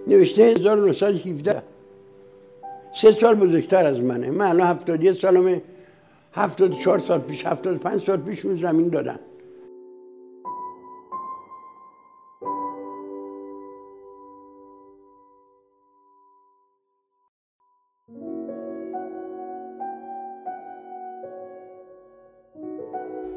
نوشته 0.06 0.42
1917 0.42 1.62
سه 2.96 3.12
سال 3.12 3.34
بزرگتر 3.34 3.86
از 3.86 4.00
منه. 4.00 4.30
من 4.30 4.46
الان 4.46 4.66
71 4.66 5.12
سالمه. 5.12 5.62
74 6.36 6.98
سال 6.98 7.20
پیش 7.20 7.46
75 7.46 8.00
سال 8.00 8.16
پیش 8.16 8.46
اون 8.46 8.56
زمین 8.56 8.88
دادم 8.88 9.18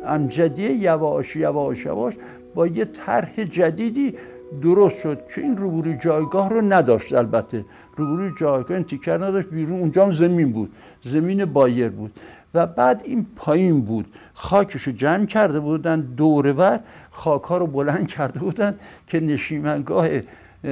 امجدیه 0.05 0.71
یواش 0.71 1.35
یواش 1.35 1.85
یواش 1.85 2.13
با 2.55 2.67
یه 2.67 2.85
طرح 2.85 3.43
جدیدی 3.43 4.15
درست 4.61 5.01
شد 5.01 5.27
که 5.35 5.41
این 5.41 5.57
روبروی 5.57 5.97
جایگاه 5.97 6.49
رو 6.49 6.61
نداشت 6.61 7.13
البته. 7.13 7.65
روبروی 7.95 8.31
جایگاه 8.39 8.77
این 8.77 8.85
تیکر 8.85 9.17
نداشت 9.17 9.49
بیرون 9.49 9.79
اونجا 9.79 10.03
هم 10.05 10.11
زمین 10.11 10.51
بود. 10.51 10.71
زمین 11.03 11.45
بایر 11.45 11.89
بود. 11.89 12.11
و 12.53 12.67
بعد 12.67 13.01
این 13.05 13.25
پایین 13.35 13.81
بود. 13.81 14.05
خاکش 14.33 14.81
رو 14.81 14.93
جمع 14.93 15.25
کرده 15.25 15.59
بودن 15.59 16.01
دورور 16.01 16.79
خاکا 17.11 17.57
رو 17.57 17.67
بلند 17.67 18.07
کرده 18.07 18.39
بودن 18.39 18.75
که 19.07 19.19
نشیمنگاه 19.19 20.07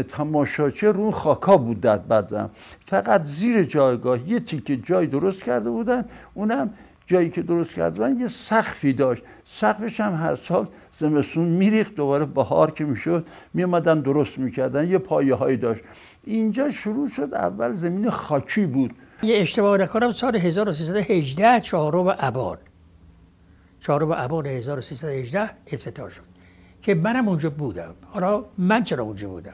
تماشاچه 0.08 0.92
رو 0.92 1.12
خاکا 1.12 1.58
بود 1.58 1.82
در 1.82 1.98
بعدم 1.98 2.50
فقط 2.86 3.22
زیر 3.22 3.64
جایگاه 3.64 4.30
یه 4.30 4.40
تیکه 4.40 4.78
جای 4.78 5.08
درست 5.08 5.44
کرده 5.44 5.70
بودن. 5.70 6.06
اونم 6.34 6.70
جایی 7.06 7.30
که 7.30 7.42
درست 7.42 7.74
کرده 7.74 7.96
بودن 7.96 8.20
یه 8.20 8.28
سقفی 8.28 8.94
داشت. 8.94 9.24
سقفش 9.46 10.00
هم 10.00 10.14
هر 10.14 10.36
سال 10.36 10.68
زمستون 10.92 11.46
میریخت 11.46 11.96
دوباره 11.96 12.26
بهار 12.26 12.72
که 12.72 12.86
می‌شد 12.86 13.28
میامدن 13.54 14.00
درست 14.00 14.38
می‌کردن. 14.38 14.88
یه 14.88 14.98
پایه 14.98 15.36
هایی 15.36 15.58
داشت. 15.58 15.82
اینجا 16.24 16.70
شروع 16.70 17.10
شد 17.10 17.34
اول 17.34 17.72
زمین 17.72 18.10
خاکی 18.10 18.66
بود. 18.66 18.92
یه 19.24 19.38
اشتباه 19.38 19.78
نکنم 19.78 20.12
سال 20.12 20.36
1318 20.36 21.60
چهارم 21.60 22.16
ابان. 22.20 22.58
چهارم 23.80 24.12
ابان 24.12 24.46
1318 24.46 25.50
افتتاح 25.74 26.10
شد. 26.10 26.22
که 26.82 26.96
منم 26.96 27.28
اونجا 27.28 27.50
بودم. 27.50 27.96
حالا 28.06 28.46
من 28.58 28.84
چرا 28.84 29.04
اونجا 29.04 29.30
بودم؟ 29.30 29.54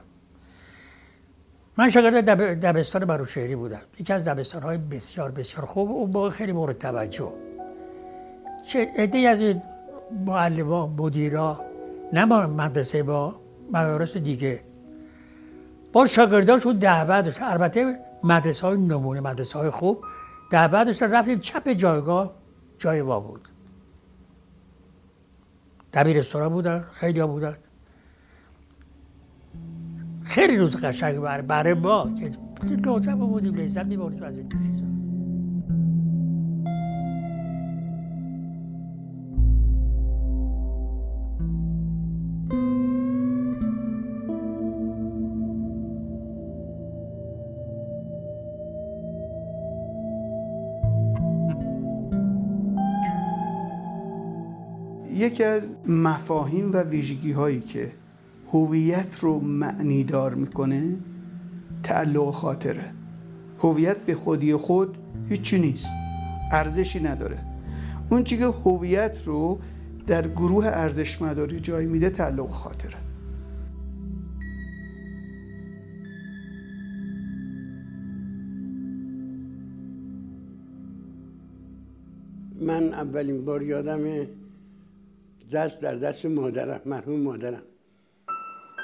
من 1.78 1.90
شاگرد 1.90 2.30
دب... 2.30 2.60
دبستان 2.60 3.06
بروشهری 3.06 3.56
بودم. 3.56 3.82
یکی 4.00 4.14
از 4.14 4.28
دبستان 4.28 4.64
های 4.64 4.78
بسیار 4.78 5.32
بسیار 5.32 5.66
خوب 5.66 5.92
اون 5.92 6.10
موقع 6.10 6.30
خیلی 6.30 6.52
مورد 6.52 6.78
توجه. 6.78 7.34
چه 8.68 8.92
عده 8.98 9.18
از 9.18 9.42
این 9.42 9.62
معلما 10.26 10.88
مدیرا 10.88 11.62
نه 12.14 12.26
با 12.26 12.48
مدرسه 12.48 13.04
با 13.04 13.36
مدارس 13.72 14.18
دیگه. 14.18 14.62
با 15.94 16.06
شاگرداشون 16.06 16.78
دعوت 16.78 17.26
داشت. 17.26 17.42
البته 17.42 18.00
مدرسه 18.24 18.68
های 18.68 18.78
نمونه 18.78 19.22
مدرسه 19.22 19.60
های 19.60 19.70
خوب 19.70 20.04
دعوت 20.50 20.86
داشتن 20.88 21.12
رفتیم 21.12 21.40
چپ 21.40 21.70
جایگاه 21.70 22.34
جای 22.78 23.02
ما 23.02 23.20
بود. 23.20 23.50
دبیرستان 25.94 26.50
بودن 26.50 26.82
خیلی 26.92 27.20
ها 27.20 27.28
بودن. 27.28 27.58
خیلی 30.24 30.58
روز 30.58 30.76
قشنگ 30.76 31.20
برای 31.48 31.74
ما 31.74 32.12
که 32.20 32.32
نوجوان 32.86 33.30
بودیم 33.30 33.56
لذت 33.56 33.86
میبردیم 33.86 34.24
از 34.24 34.38
این 34.38 34.50
چیزا. 34.50 35.03
یکی 55.24 55.44
از 55.44 55.76
مفاهیم 55.88 56.72
و 56.72 56.78
ویژگی 56.78 57.32
هایی 57.32 57.60
که 57.60 57.92
هویت 58.54 59.20
رو 59.20 59.40
معنی 59.40 60.04
دار 60.04 60.36
می‌کنه 60.36 60.96
تعلق 61.84 62.32
خاطره. 62.32 62.92
هویت 63.60 63.98
به 63.98 64.16
خودی 64.16 64.56
خود 64.56 64.98
هیچی 65.30 65.60
نیست 65.60 65.90
ارزشی 66.52 67.00
نداره. 67.00 67.40
اون 68.10 68.24
چی 68.24 68.38
که 68.38 68.46
هویت 68.46 69.24
رو 69.26 69.60
در 70.08 70.28
گروه 70.28 70.66
ارزش 70.66 71.22
مداری 71.22 71.60
جای 71.60 71.86
میده 71.86 72.10
تعلق 72.10 72.52
خاطره. 72.52 72.98
من 82.62 82.94
اولین 82.94 83.46
بار 83.46 83.64
یادم 83.64 84.00
دست 85.54 85.80
در 85.80 85.96
دست 85.96 86.26
مادرم 86.26 86.82
مرحوم 86.86 87.20
مادرم. 87.20 87.64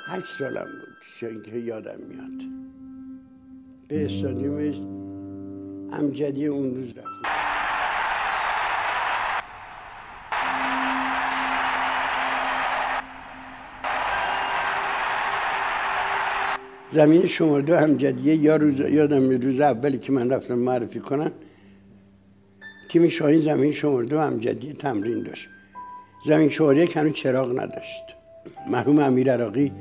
هشت 0.08 0.38
سالم 0.40 0.66
بود 0.66 1.42
که 1.50 1.58
یادم 1.58 2.00
میاد. 2.10 2.50
به 3.88 4.06
استادیوم 4.06 5.00
امجدی 5.94 6.48
اون 6.48 6.76
روز 6.76 6.88
رفتیم 6.88 7.04
زمین 16.94 17.26
شماره 17.26 17.64
دو 17.64 17.76
همجدیه 17.76 18.36
یا 18.36 18.56
روز 18.56 18.80
یادم 18.80 19.30
روز 19.30 19.60
اولی 19.60 20.00
که 20.00 20.12
من 20.12 20.30
رفتم 20.30 20.56
معرفی 20.56 21.00
کنم 21.00 21.32
تیم 22.90 23.10
شاهین 23.10 23.42
زمین 23.42 23.72
شماره 23.72 24.06
دو 24.06 24.20
همجدیه 24.20 24.74
تمرین 24.74 25.24
داشت. 25.24 25.50
زمین 26.26 26.50
شماره 26.50 26.84
یک 26.84 26.98
هنوز 26.98 27.14
چراغ 27.14 27.60
نداشت. 27.60 28.04
مرحوم 28.70 29.00
امیر 29.00 29.34
عراقی 29.34 29.72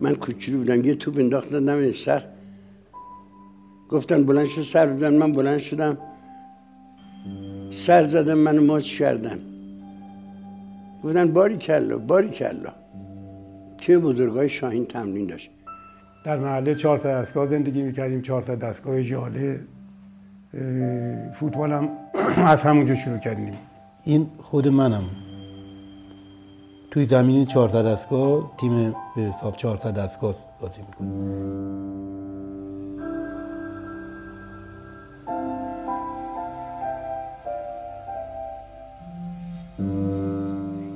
من 0.00 0.14
کوچولو 0.14 0.58
بودم 0.58 0.84
یه 0.84 0.94
توپ 0.94 1.18
انداخت 1.18 1.50
دادم 1.50 1.92
سر. 1.92 2.22
گفتن 3.88 4.24
بلند 4.24 4.46
شد 4.46 4.62
سر 4.62 4.86
بودن 4.86 5.14
من 5.14 5.32
بلند 5.32 5.58
شدم. 5.58 5.98
سر 7.70 8.04
زدم 8.04 8.38
منو 8.38 8.62
ماچ 8.64 8.98
کردن. 8.98 9.38
گفتن 11.04 11.32
باری 11.32 11.56
کلا 11.56 11.98
باری 11.98 12.28
کلا. 12.28 12.72
تیم 13.78 14.00
بزرگای 14.00 14.48
شاهین 14.48 14.86
تمرین 14.86 15.26
داشت. 15.26 15.50
در 16.24 16.38
محله 16.38 16.74
400 16.74 17.08
دستگاه 17.10 17.46
زندگی 17.46 17.82
می‌کردیم 17.82 18.22
400 18.22 18.58
دستگاه 18.58 19.02
جاله 19.02 19.60
فوتبال 21.34 21.72
هم 21.72 21.88
از 22.52 22.62
همونجا 22.62 22.94
شروع 22.94 23.18
کردیم. 23.18 23.58
این 24.04 24.26
خود 24.38 24.68
منم. 24.68 25.04
توی 26.92 27.04
زمین 27.04 27.44
400 27.44 27.86
دستگاه 27.86 28.52
تیم 28.60 28.94
به 29.16 29.22
حساب 29.22 29.56
400 29.56 29.98
دستگاه 29.98 30.34
بازی 30.60 30.80
می‌کنیم 30.82 31.22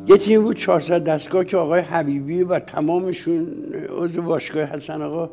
یه 0.07 0.19
تیم 0.19 0.43
بود 0.43 0.57
400 0.57 1.05
دستگاه 1.05 1.45
که 1.45 1.57
آقای 1.57 1.81
حبیبی 1.81 2.43
و 2.43 2.59
تمامشون 2.59 3.47
عضو 3.99 4.23
باشگاه 4.23 4.65
حسن 4.65 5.03
آقا 5.03 5.31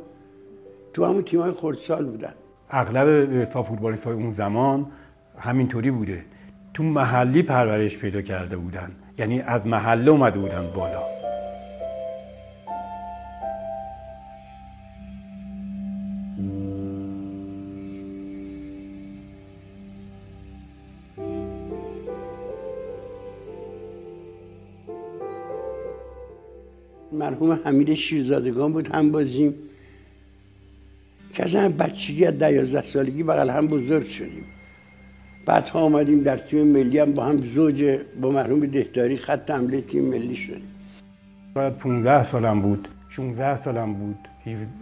تو 0.93 1.06
همون 1.06 1.23
تیمای 1.23 1.52
خردسال 1.52 2.06
بودن. 2.06 2.34
اغلب 2.69 3.45
تا 3.45 3.63
فوتبالیست 3.63 4.04
های 4.04 4.13
اون 4.13 4.34
زمان 4.34 4.86
همینطوری 5.38 5.91
بوده. 5.91 6.26
تو 6.73 6.84
محلی 6.84 7.43
پرورش 7.43 7.97
پیدا 7.97 8.21
کرده 8.21 8.58
بودن. 8.58 8.91
یعنی 9.17 9.41
از 9.41 9.67
محله 9.67 10.12
اومده 10.12 10.39
بودن 10.39 10.67
بالا. 10.76 11.04
مرحوم 27.12 27.60
حمید 27.65 27.93
شیرزادگان 27.93 28.73
بود 28.73 28.95
هم 28.95 29.12
بازیم 29.12 29.56
که 31.34 31.43
از 31.43 31.56
هم 31.56 31.71
بچگی 31.71 32.26
از 32.26 32.34
ده 32.38 32.82
سالگی 32.82 33.23
بغل 33.23 33.49
هم 33.49 33.67
بزرگ 33.67 34.08
شدیم. 34.08 34.45
بعد 35.45 35.69
ها 35.69 35.79
آمدیم 35.79 36.19
در 36.19 36.38
تیم 36.38 36.67
ملی 36.67 36.99
هم 36.99 37.12
با 37.12 37.25
هم 37.25 37.38
زوج 37.38 37.99
با 38.21 38.29
مرحوم 38.29 38.65
دهداری 38.65 39.17
خط 39.17 39.51
حمله 39.51 39.82
تیم 39.82 40.06
ملی 40.06 40.36
شدیم. 40.36 40.67
باید 41.53 41.73
15 41.73 42.23
سالم 42.23 42.62
بود 42.62 42.88
16 43.10 43.58
سالم 43.58 43.93
بود. 43.93 44.15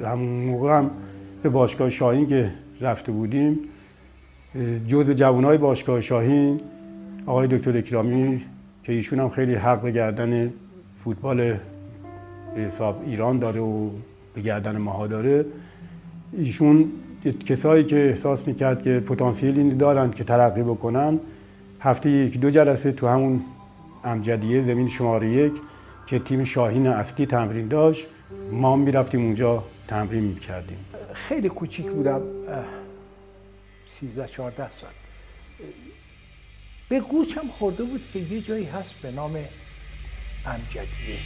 همون 0.04 0.46
موقع 0.46 0.78
هم 0.78 0.92
به 1.44 1.50
باشگاه 1.50 1.90
شاهین 1.90 2.28
که 2.28 2.52
رفته 2.82 3.12
بودیم 3.12 3.60
جز 4.88 5.10
جوانای 5.10 5.58
باشگاه 5.58 6.02
شاهین 6.02 6.62
آقای 7.26 7.48
دکتر 7.48 7.78
اکرامی 7.78 8.42
که 8.84 8.94
ایشون 8.94 9.20
هم 9.20 9.30
خیلی 9.30 9.56
حق 9.56 9.82
به 9.82 9.92
گردن 9.92 10.54
فوتبال 11.04 11.58
حساب 12.56 13.04
ایران 13.06 13.40
داره 13.40 13.60
و 13.60 13.90
به 14.34 14.42
گردن 14.42 14.78
ماها 14.78 15.08
داره. 15.08 15.46
ایشون 16.34 16.92
کسایی 17.46 17.84
که 17.84 18.10
احساس 18.10 18.48
می‌کرد 18.48 18.84
که 18.84 19.00
پتانسیلی 19.00 19.74
دارن 19.74 20.12
که 20.12 20.24
ترقی 20.24 20.64
بکنن 20.64 21.20
هفته 21.80 22.10
یک 22.10 22.40
دو 22.40 22.50
جلسه 22.50 22.92
تو 22.92 23.08
همون 23.08 23.42
امجدیه 24.04 24.62
زمین 24.62 24.90
شماره 24.90 25.32
یک 25.32 25.54
که 26.08 26.20
تیم 26.20 26.44
شاهین 26.44 26.88
اصلی 26.88 27.26
تمرین 27.26 27.68
داشت 27.68 28.08
ما 28.52 28.76
می‌رفتیم 28.76 29.26
اونجا 29.26 29.64
تمرین 29.88 30.24
می‌کردیم. 30.24 30.78
خیلی 31.14 31.50
کوچیک 31.50 31.86
بودم 31.86 32.22
13 33.86 34.28
14 34.28 34.72
سال. 34.72 34.90
به 36.90 37.00
گوشم 37.00 37.48
خورده 37.48 37.84
بود 37.84 38.02
که 38.14 38.20
یه 38.20 38.42
جایی 38.42 38.66
هست 38.66 38.94
به 39.02 39.12
نام 39.12 39.38
امجدیه. 40.46 41.20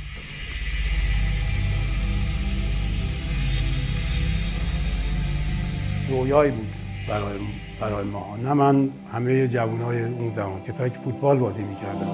رویایی 6.10 6.52
بود 6.52 6.74
برای 7.10 7.40
برای 7.82 8.06
ما. 8.06 8.38
نه 8.44 8.54
من 8.54 8.90
همه 9.14 9.48
جوانای 9.48 10.04
اون 10.04 10.34
زمان 10.36 10.64
که 10.66 10.72
فوتبال 10.72 11.38
بازی 11.38 11.64
می‌کردن 11.64 12.08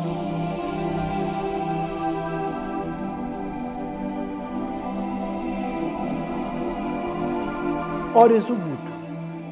آرزو 8.15 8.56
بود. 8.56 8.77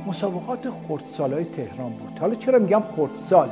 مسابقات 0.08 0.70
خردسالای 0.88 1.46
تهران 1.46 1.90
بود. 1.92 2.20
حالا 2.20 2.36
چرا 2.36 2.60
میگم 2.60 2.84
خردسال؟ 2.96 3.50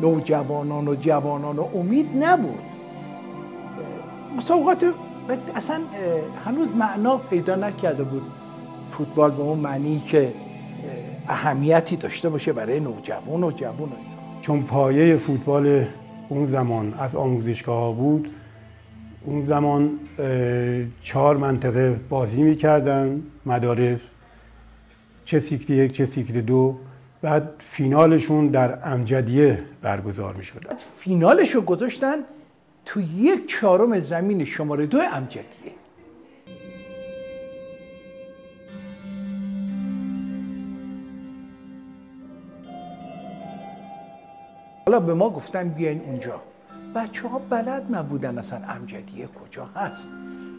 نوجوانان 0.00 0.88
و 0.88 0.94
جوانان 0.94 1.58
و 1.58 1.66
امید 1.74 2.24
نبود. 2.24 2.58
مسابقات 4.36 4.84
اصلا 5.56 5.80
هنوز 6.44 6.68
معنا 6.68 7.16
پیدا 7.16 7.54
نکرده 7.54 8.04
بود. 8.04 8.22
فوتبال 8.98 9.30
به 9.30 9.42
اون 9.42 9.58
معنی 9.58 10.02
که 10.06 10.32
اهمیتی 11.28 11.96
داشته 11.96 12.28
باشه 12.28 12.52
برای 12.52 12.80
نوجوان 12.80 13.44
و 13.44 13.50
جوان 13.50 13.88
و 13.88 13.96
چون 14.42 14.62
پایه 14.62 15.16
فوتبال 15.16 15.84
اون 16.28 16.46
زمان 16.46 16.94
از 16.98 17.16
آموزشگاه 17.16 17.80
ها 17.80 17.92
بود 17.92 18.30
اون 19.24 19.46
زمان 19.46 19.90
چهار 21.02 21.36
منطقه 21.36 22.00
بازی 22.08 22.42
می‌کردن 22.42 23.22
مدارس 23.46 24.00
چه 25.24 25.40
سیکل 25.40 25.72
یک 25.72 25.92
چه 25.92 26.06
سیکل 26.06 26.40
دو 26.40 26.76
بعد 27.22 27.50
فینالشون 27.58 28.48
در 28.48 28.78
امجدیه 28.84 29.62
برگزار 29.82 30.34
می 30.34 30.44
شد 30.44 30.62
فینالش 30.98 31.54
رو 31.54 31.60
گذاشتن 31.60 32.16
تو 32.84 33.00
یک 33.00 33.46
چهارم 33.46 33.98
زمین 33.98 34.44
شماره 34.44 34.86
دو 34.86 34.98
امجدیه. 35.12 35.72
حالا 44.86 45.00
به 45.00 45.14
ما 45.14 45.30
گفتن 45.30 45.68
بیاین 45.68 46.00
اونجا. 46.00 46.40
بچه 46.94 47.28
ها 47.28 47.38
بلد 47.50 47.86
نبودن 47.90 48.38
اصلا 48.38 48.58
امجدیه 48.68 49.26
کجا 49.26 49.64
هست. 49.64 50.08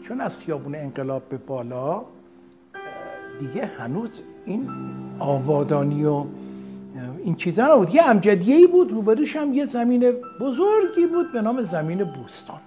چون 0.08 0.20
از 0.20 0.38
خیابون 0.38 0.74
انقلاب 0.74 1.28
به 1.28 1.36
بالا 1.36 2.02
دیگه 3.40 3.66
هنوز 3.66 4.22
این 4.44 4.70
آوادانی 5.18 6.04
و 6.04 6.24
این 7.24 7.34
چیزا 7.34 7.74
نبود. 7.74 7.94
یه 7.94 8.08
امجدیه 8.08 8.56
ای 8.56 8.66
بود 8.66 8.92
روبروش 8.92 9.36
هم 9.36 9.54
یه 9.54 9.64
زمین 9.64 10.12
بزرگی 10.40 11.06
بود 11.06 11.32
به 11.32 11.42
نام 11.42 11.62
زمین 11.62 12.04
بوستان. 12.04 12.60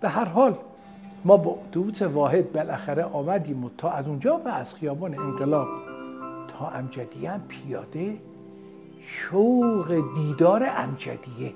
به 0.00 0.08
هر 0.08 0.24
حال 0.24 0.56
ما 1.24 1.36
با 1.36 1.50
اتوبوس 1.50 2.02
واحد 2.02 2.52
بالاخره 2.52 3.04
آمدیم 3.04 3.64
و 3.64 3.70
تا 3.78 3.90
از 3.90 4.08
اونجا 4.08 4.38
و 4.44 4.48
از 4.48 4.74
خیابان 4.74 5.18
انقلاب 5.18 5.68
تا 6.48 6.68
امجدیه 6.68 7.30
هم 7.30 7.40
پیاده 7.48 8.16
شوق 9.02 10.04
دیدار 10.14 10.66
امجدیه. 10.76 11.54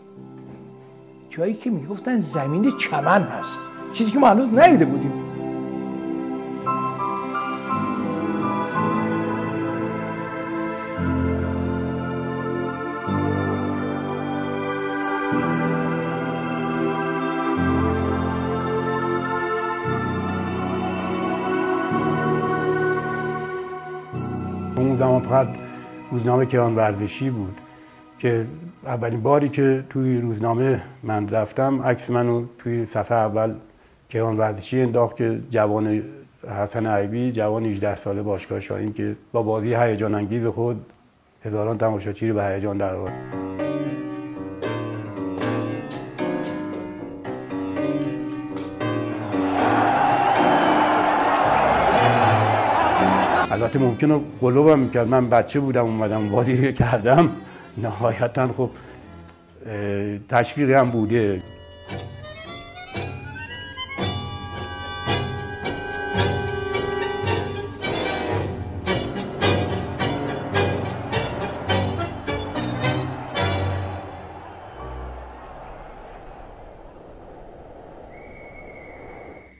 جایی 1.30 1.54
که 1.54 1.70
می‌گفتن 1.70 2.18
زمین 2.18 2.70
چمن 2.70 3.22
هست. 3.22 3.59
چیزی 3.92 4.11
که 4.11 4.18
ما 4.18 4.28
هنوز 4.28 4.59
ندیده 4.59 4.85
بودیم. 4.85 5.12
اون 24.76 24.96
زمان 24.96 25.20
فقط 25.20 25.63
روزنامه 26.14 26.46
کیان 26.46 26.77
ورزشی 26.77 27.31
بود 27.31 27.59
که 28.18 28.46
اولین 28.87 29.22
باری 29.22 29.48
که 29.48 29.85
توی 29.90 30.20
روزنامه 30.20 30.83
من 31.03 31.29
رفتم 31.29 31.83
عکس 31.83 32.11
منو 32.11 32.44
توی 32.59 32.87
صفحه 32.87 33.16
اول 33.16 33.55
کیان 34.09 34.37
ورزشی 34.37 34.83
انداخت 34.83 35.16
که 35.16 35.40
جوان 35.50 36.03
حسن 36.48 36.87
عیبی 36.87 37.33
جوان 37.33 37.64
18 37.64 37.96
ساله 37.96 38.22
باشگاه 38.22 38.61
شاهین 38.61 38.92
که 38.92 39.16
با 39.33 39.42
بازی 39.42 39.74
هیجان 39.74 40.14
انگیز 40.14 40.46
خود 40.46 40.87
هزاران 41.44 41.79
تماشاچی 41.79 42.29
رو 42.29 42.35
به 42.35 42.44
هیجان 42.44 42.79
در 42.79 42.94
آورد 42.94 43.43
البته 53.64 53.79
ممکنه 53.79 54.20
قلوبم 54.40 54.79
می‌کرد. 54.79 55.09
من 55.09 55.29
بچه 55.29 55.61
بودم 55.61 55.85
اومدم 55.85 56.29
بازی 56.29 56.72
کردم. 56.72 57.31
نهایتا 57.79 58.53
خب 58.53 58.70
هم 60.74 60.90
بوده. 60.90 61.42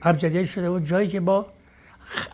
ابجدیه 0.01 0.43
شده 0.43 0.69
بود. 0.69 0.83
جایی 0.83 1.07
که 1.07 1.19
با 1.19 1.54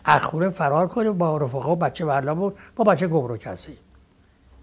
اخوره 0.04 0.48
فرار 0.50 0.88
کنیم 0.88 1.18
با 1.18 1.38
رفقا 1.38 1.74
بچه 1.74 2.04
برلا 2.04 2.34
با 2.34 2.84
بچه 2.86 3.06
گمرک 3.06 3.46
هستی 3.46 3.78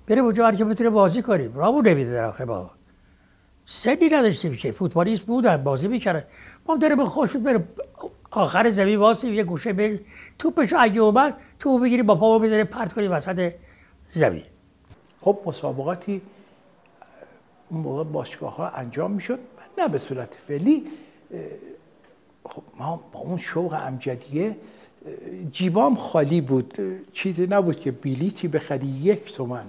بریم 0.07 0.23
اونجا 0.23 0.45
هر 0.45 0.55
که 0.55 0.65
بتونه 0.65 0.89
بازی 0.89 1.21
کنیم. 1.21 1.53
رامون 1.55 1.87
نمیده 1.87 2.13
در 2.13 2.25
آخه 2.25 2.45
با 2.45 2.71
سنی 3.65 4.09
نداشتیم 4.11 4.55
که. 4.55 4.71
فوتبالیست 4.71 5.25
بودن 5.25 5.57
بازی 5.57 5.87
می‌کردن. 5.87 6.23
ما 6.65 6.73
هم 6.73 6.79
داریم 6.79 7.05
خوشون 7.05 7.43
بریم 7.43 7.67
آخر 8.31 8.69
زمین 8.69 8.99
واسیم 8.99 9.33
یه 9.33 9.43
گوشه 9.43 9.73
به 9.73 9.99
توپشو 10.39 10.75
اگه 10.79 11.01
اومد 11.01 11.41
تو 11.59 11.79
بگیریم 11.79 12.05
با 12.05 12.15
پامو 12.15 12.39
بزنیم 12.39 12.65
پرت 12.65 12.93
کنیم 12.93 13.11
وسط 13.11 13.53
زمین. 14.11 14.43
خب 15.21 15.39
مسابقاتی 15.45 16.21
اون 17.69 17.81
موقع 17.81 18.03
باشگاه 18.03 18.55
ها 18.55 18.69
انجام 18.69 19.11
می‌شد. 19.11 19.39
نه 19.77 19.87
به 19.87 19.97
صورت 19.97 20.33
فعلی. 20.47 20.87
خب 22.45 22.63
ما 22.79 23.03
با 23.11 23.19
اون 23.19 23.37
شوق 23.37 23.73
امجدیه 23.73 24.55
جیبام 25.51 25.95
خالی 25.95 26.41
بود. 26.41 26.77
چیزی 27.13 27.47
نبود 27.47 27.79
که 27.79 27.91
بلیتی 27.91 28.47
بخری 28.47 28.87
یک 28.87 29.33
تومن 29.33 29.65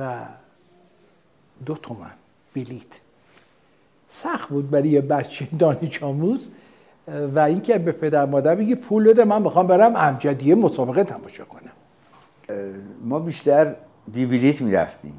و 0.00 0.18
دو 1.66 1.74
تومن 1.74 2.12
بلیت 2.54 3.00
سخت 4.08 4.48
بود 4.48 4.70
برای 4.70 4.88
یه 4.88 5.00
بچه 5.00 5.48
دانش 5.58 6.02
آموز. 6.02 6.50
و 7.34 7.38
اینکه 7.38 7.78
به 7.78 7.92
پدر 7.92 8.24
مادر 8.24 8.54
بگی 8.54 8.74
پول 8.74 9.08
بده 9.08 9.24
من 9.24 9.42
می‌خوام 9.42 9.66
برم 9.66 9.96
امجدیه 9.96 10.54
مسابقه 10.54 11.04
تماشا 11.04 11.44
کنم. 11.44 11.72
ما 13.04 13.18
بیشتر 13.18 13.74
بی 14.12 14.26
بلیت 14.26 14.60
می‌رفتیم. 14.60 15.18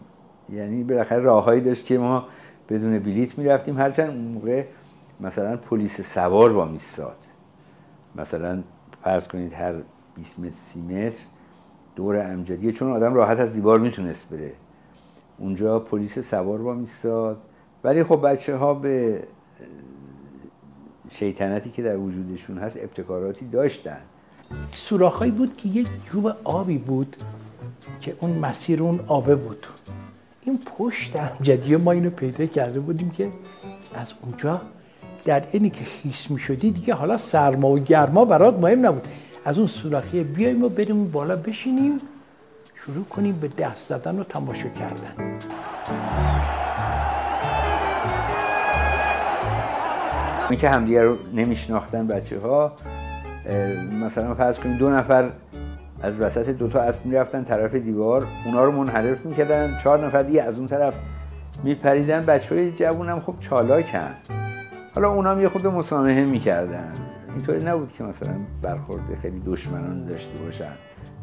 یعنی 0.49 0.83
بالاخره 0.83 1.19
راههایی 1.19 1.61
داشت 1.61 1.85
که 1.85 1.97
ما 1.97 2.27
بدون 2.69 2.99
بلیت 2.99 3.37
می‌رفتیم. 3.37 3.77
هرچند 3.77 4.09
اون 4.09 4.17
موقع 4.17 4.63
مثلا 5.19 5.57
پلیس 5.57 6.01
سوار 6.01 6.53
با 6.53 6.65
میستاد 6.65 7.17
مثلا 8.15 8.63
فرض 9.03 9.27
کنید 9.27 9.53
هر 9.53 9.73
20 10.15 10.39
متر 10.39 10.51
30 10.51 10.81
متر 10.81 11.23
دور 11.95 12.31
امجدیه 12.31 12.71
چون 12.71 12.91
آدم 12.91 13.13
راحت 13.13 13.39
از 13.39 13.53
دیوار 13.53 13.79
می‌تونست 13.79 14.29
بره. 14.29 14.53
اونجا 15.37 15.79
پلیس 15.79 16.19
سوار 16.19 16.61
با 16.61 16.73
میستاد 16.73 17.41
ولی 17.83 18.03
خب 18.03 18.27
بچه 18.27 18.55
ها 18.55 18.73
به 18.73 19.23
شیطنتی 21.09 21.69
که 21.69 21.81
در 21.81 21.97
وجودشون 21.97 22.57
هست 22.57 22.77
ابتکاراتی 22.77 23.45
داشتن. 23.45 23.97
سوراخهایی 24.71 25.31
بود 25.31 25.57
که 25.57 25.69
یک 25.69 25.87
جوب 26.05 26.35
آبی 26.43 26.77
بود 26.77 27.15
که 28.01 28.15
اون 28.19 28.31
مسیر 28.31 28.83
اون 28.83 28.99
آبه 29.07 29.35
بود. 29.35 29.65
این 30.41 30.59
پشت 30.77 31.15
امجدیه 31.15 31.77
ما 31.77 31.91
اینو 31.91 32.09
پیدا 32.09 32.45
کرده 32.45 32.79
بودیم 32.79 33.09
که 33.09 33.31
از 33.95 34.13
اونجا 34.21 34.61
در 35.25 35.43
اینی 35.51 35.69
که 35.69 35.85
خیس 35.85 36.31
می 36.31 36.39
شدی 36.39 36.71
دیگه 36.71 36.93
حالا 36.93 37.17
سرما 37.17 37.67
و 37.67 37.79
گرما 37.79 38.25
برات 38.25 38.59
مهم 38.59 38.85
نبود. 38.85 39.07
از 39.45 39.57
اون 39.57 39.67
سوراخی 39.67 40.23
بیایم 40.23 40.63
و 40.63 40.69
بریم 40.69 41.11
بالا 41.11 41.35
بشینیم. 41.35 41.97
شروع 42.85 43.05
کنیم 43.05 43.35
به 43.41 43.47
دست 43.47 43.89
زدن 43.89 44.19
و 44.19 44.23
تماشا 44.23 44.69
کردن. 44.69 45.39
این 50.49 50.59
که 50.59 50.69
همدیگه 50.69 51.03
رو 51.03 51.17
نمیشناختن 51.33 52.07
بچه 52.07 52.39
ها 52.39 52.73
مثلا 54.05 54.35
فرض 54.35 54.59
کنید 54.59 54.77
دو 54.77 54.89
نفر 54.89 55.29
از 56.01 56.21
وسط 56.21 56.49
دوتا 56.49 56.81
اسب 56.81 57.05
می‌رفتن 57.05 57.43
طرف 57.43 57.75
دیوار 57.75 58.27
اونا 58.45 58.63
رو 58.63 58.71
منحرف 58.71 59.25
می‌کردن. 59.25 59.77
چهار 59.83 60.05
نفر 60.05 60.23
دیگه 60.23 60.43
از 60.43 60.57
اون 60.57 60.67
طرف 60.67 60.93
میپریدن. 61.63 62.25
بچه 62.25 62.55
های 62.55 62.71
جوون 62.71 63.09
هم 63.09 63.19
خب 63.19 63.35
چالاکن. 63.39 64.09
حالا 64.95 65.13
اونا 65.13 65.31
هم 65.31 65.41
یه 65.41 65.49
خود 65.49 65.67
مسامحه 65.67 66.25
می‌کردن. 66.25 66.93
اینطوری 67.35 67.65
نبود 67.65 67.93
که 67.93 68.03
مثلا 68.03 68.33
برخورد 68.61 69.01
خیلی 69.21 69.41
دشمنان 69.45 70.05
داشته 70.05 70.43
باشن. 70.43 70.71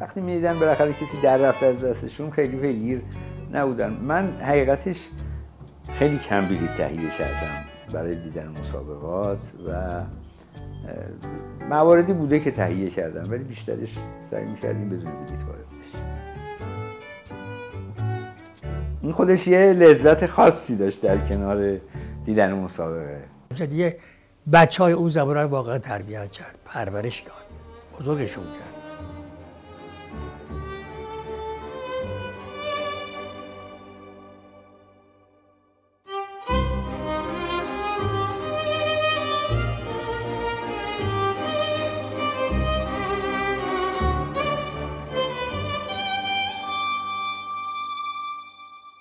وقتی 0.01 0.21
می‌دیدن 0.21 0.59
بالاخره 0.59 0.93
کسی 0.93 1.21
در 1.23 1.39
رفته 1.39 1.67
از 1.67 1.85
دستشون 1.85 2.31
خیلی 2.31 2.57
پیگیر 2.57 3.03
نبودن. 3.53 3.91
من 3.91 4.33
حقیقتش 4.41 5.09
خیلی 5.91 6.19
کم 6.19 6.47
بلیط 6.47 6.71
تهیه 6.77 7.11
کردم 7.19 7.65
برای 7.93 8.15
دیدن 8.15 8.49
مسابقات 8.61 9.39
و 9.69 9.91
مواردی 11.71 12.13
بوده 12.13 12.41
که 12.41 12.51
تهیه 12.51 12.91
کردم 12.91 13.31
ولی 13.31 13.45
بیشترش 13.45 13.99
سعی 14.31 14.45
می‌کردیم 14.45 14.89
بدون 14.89 15.05
بلیط 15.05 15.45
وارد 15.47 15.65
این 19.03 19.13
خودش 19.13 19.49
یه 19.49 19.73
لذت 19.73 20.27
خاصی 20.27 20.77
داشت 20.77 21.03
در 21.03 21.19
کنار 21.19 21.77
دیدن 22.25 22.53
مسابقه. 22.53 23.30
امجدیه 23.51 23.99
بچه 24.53 24.83
های 24.83 24.93
اون 24.93 25.09
زمان 25.09 25.35
رو 25.37 25.49
واقعا 25.49 25.79
تربیت 25.79 26.33
کرد 26.33 26.59
پرورش 26.65 27.21
داد 27.21 27.35
بزرگشون 28.01 28.45
کرد. 28.45 28.71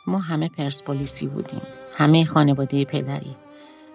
ما 0.08 0.20
همه 0.20 0.50
پرسپولیسی 0.50 1.28
بودیم. 1.28 1.62
همه 1.94 2.26
خانواده 2.26 2.86
پدری. 2.86 3.36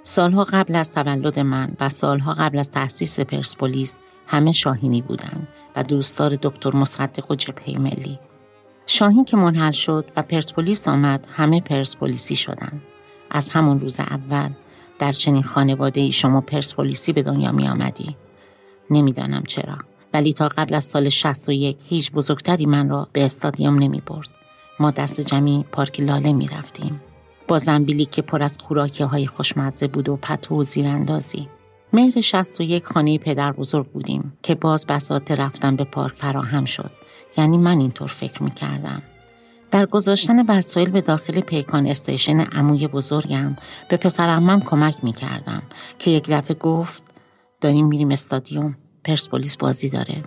سالها 0.07 0.45
قبل 0.45 0.77
از 0.77 0.93
تولد 0.93 1.39
من 1.39 1.73
و 1.81 1.89
سالها 1.89 2.35
قبل 2.35 2.59
از 2.59 2.71
تأسیس 2.71 3.21
پرسپولیس 3.21 3.97
همه 4.27 4.53
شاهینی 4.53 5.03
بودند 5.03 5.49
و 5.77 5.83
دوستدار 5.83 6.39
دکتر 6.43 6.77
مصدق 6.77 7.31
و 7.31 7.35
جبهه 7.35 7.79
ملی. 7.79 8.19
شاهین 8.87 9.25
که 9.25 9.37
منحل 9.37 9.73
شد 9.73 10.11
و 10.17 10.23
پرسپولیس 10.23 10.89
آمد 10.89 11.29
همه 11.37 11.61
پرسپولیسی 11.61 12.37
شدند. 12.37 12.83
از 13.31 13.49
همون 13.49 13.81
روز 13.81 14.01
اول 14.01 14.49
در 14.99 15.13
چنین 15.13 15.43
خانواده 15.43 16.01
ای 16.01 16.13
شما 16.13 16.41
پرسپولیسی 16.41 17.13
به 17.13 17.23
دنیا 17.23 17.53
می 17.53 17.69
آمدی 17.69 18.17
نمی‌دانم 18.91 19.43
چرا. 19.43 19.77
ولی 20.13 20.33
تا 20.33 20.49
قبل 20.49 20.75
از 20.75 20.85
سال 20.85 21.09
61 21.09 21.79
هیچ 21.89 22.13
بزرگتری 22.13 22.67
من 22.67 22.89
را 22.89 23.09
به 23.13 23.25
استادیوم 23.25 23.79
نمی 23.79 24.03
برد 24.07 24.29
ما 24.81 24.91
دست 24.91 25.21
جمعی 25.21 25.65
پارک 25.73 26.01
لاله 26.01 26.33
می 26.33 26.49
رفتیم. 26.49 27.01
با 27.49 27.59
زنبیلی 27.59 28.05
که 28.05 28.23
پر 28.23 28.43
از 28.43 28.59
خوراکی 28.59 29.05
های 29.05 29.27
خوشمزه 29.27 29.87
بود 29.87 30.09
و 30.09 30.17
پتو 30.17 30.61
و 30.61 30.63
زیراندازی. 30.63 31.49
مهر 31.93 32.21
61 32.21 32.85
خانه 32.85 33.19
پدر 33.19 33.53
بزرگ 33.53 33.87
بودیم 33.87 34.39
که 34.43 34.55
باز 34.55 34.87
بساط 34.87 35.31
رفتن 35.31 35.77
به 35.77 35.85
پارک 35.85 36.17
فراهم 36.17 36.65
شد. 36.65 36.91
یعنی 37.39 37.59
من 37.59 37.81
اینطور 37.81 38.09
فکر 38.09 38.43
می 38.43 38.51
کردم. 38.51 39.03
در 39.71 39.87
گذاشتن 39.87 40.47
وسایل 40.47 40.91
به 40.91 41.01
داخل 41.01 41.41
پیکان 41.41 41.87
استیشن 41.87 42.41
عموی 42.41 42.89
بزرگم 42.89 43.57
به 43.89 43.97
پسرعمم 43.97 44.61
کمک 44.61 44.95
می 45.03 45.13
کردم 45.13 45.63
که 45.99 46.11
یک 46.11 46.25
دفعه 46.29 46.57
گفت 46.57 47.03
داریم 47.61 47.87
میریم 47.87 48.11
استادیوم 48.11 48.77
پرسپولیس 49.05 49.57
بازی 49.57 49.89
داره 49.89 50.25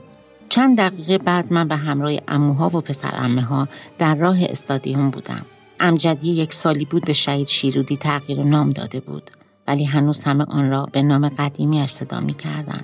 چند 0.50 0.78
دقیقه 0.78 1.18
بعد 1.18 1.54
من 1.54 1.68
به 1.68 1.76
همراه 1.76 2.12
اموها 2.28 2.68
و 2.68 2.82
پسر 2.82 3.12
امه 3.14 3.42
ها 3.42 3.68
در 3.98 4.16
راه 4.16 4.38
استادیوم 4.44 5.10
بودم. 5.10 5.46
امجدی 5.80 6.32
یک 6.32 6.54
سالی 6.54 6.86
بود 6.86 7.06
به 7.06 7.14
شهید 7.14 7.48
شیرودی 7.48 7.98
تغییر 7.98 8.44
نام 8.44 8.70
داده 8.70 9.00
بود. 9.00 9.32
ولی 9.68 9.84
هنوز 9.84 10.24
همه 10.24 10.44
آن 10.44 10.70
را 10.70 10.86
به 10.92 11.02
نام 11.02 11.30
قدیمیش 11.30 11.90
صدا 11.90 12.20
می 12.20 12.34
کردن. 12.34 12.82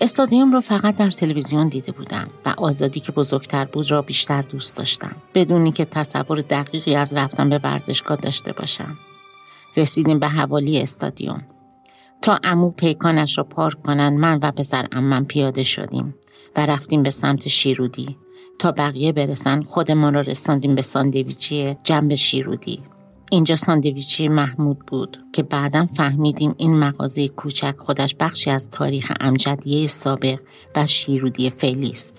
استادیوم 0.00 0.52
را 0.52 0.60
فقط 0.60 0.96
در 0.96 1.10
تلویزیون 1.10 1.68
دیده 1.68 1.92
بودم 1.92 2.28
و 2.46 2.54
آزادی 2.58 3.00
که 3.00 3.12
بزرگتر 3.12 3.64
بود 3.64 3.90
را 3.90 4.02
بیشتر 4.02 4.42
دوست 4.42 4.76
داشتم. 4.76 5.16
بدون 5.34 5.70
که 5.70 5.84
تصور 5.84 6.40
دقیقی 6.40 6.94
از 6.94 7.14
رفتن 7.14 7.48
به 7.48 7.58
ورزشگاه 7.58 8.16
داشته 8.16 8.52
باشم. 8.52 8.98
رسیدیم 9.76 10.18
به 10.18 10.28
حوالی 10.28 10.80
استادیوم. 10.80 11.42
تا 12.22 12.38
امو 12.44 12.70
پیکانش 12.70 13.38
را 13.38 13.44
پارک 13.44 13.82
کنند 13.82 14.18
من 14.18 14.38
و 14.42 14.50
پسر 14.50 14.88
امم 14.92 15.24
پیاده 15.24 15.62
شدیم 15.62 16.14
و 16.56 16.66
رفتیم 16.66 17.02
به 17.02 17.10
سمت 17.10 17.48
شیرودی. 17.48 18.16
تا 18.60 18.72
بقیه 18.72 19.12
برسن 19.12 19.62
خودمان 19.62 20.14
را 20.14 20.20
رساندیم 20.20 20.74
به 20.74 20.82
ساندویچی 20.82 21.76
جنب 21.84 22.14
شیرودی. 22.14 22.82
اینجا 23.30 23.56
ساندویچی 23.56 24.28
محمود 24.28 24.78
بود 24.86 25.18
که 25.32 25.42
بعدا 25.42 25.86
فهمیدیم 25.86 26.54
این 26.58 26.78
مغازه 26.78 27.28
کوچک 27.28 27.74
خودش 27.78 28.16
بخشی 28.20 28.50
از 28.50 28.70
تاریخ 28.70 29.12
امجدیه 29.20 29.86
سابق 29.86 30.38
و 30.76 30.86
شیرودی 30.86 31.50
فعلی 31.50 31.90
است. 31.90 32.12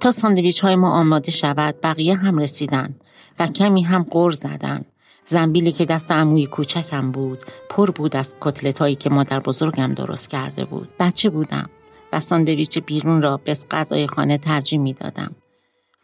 تا 0.00 0.10
ساندویچ 0.10 0.60
های 0.60 0.76
ما 0.76 0.90
آماده 0.90 1.30
شود 1.30 1.74
بقیه 1.82 2.14
هم 2.14 2.38
رسیدن 2.38 2.94
و 3.38 3.46
کمی 3.46 3.82
هم 3.82 4.06
قر 4.10 4.30
زدن. 4.30 4.84
زنبیلی 5.24 5.72
که 5.72 5.84
دست 5.84 6.12
عموی 6.12 6.46
کوچکم 6.46 7.10
بود 7.10 7.42
پر 7.68 7.90
بود 7.90 8.16
از 8.16 8.36
کتلت 8.40 8.78
هایی 8.78 8.94
که 8.94 9.10
مادر 9.10 9.40
بزرگم 9.40 9.94
درست 9.94 10.30
کرده 10.30 10.64
بود. 10.64 10.88
بچه 11.00 11.30
بودم 11.30 11.70
و 12.12 12.20
ساندویچ 12.20 12.78
بیرون 12.78 13.22
را 13.22 13.36
به 13.36 13.54
غذای 13.70 14.06
خانه 14.06 14.38
ترجیح 14.38 14.78
می 14.78 14.92
دادم. 14.92 15.34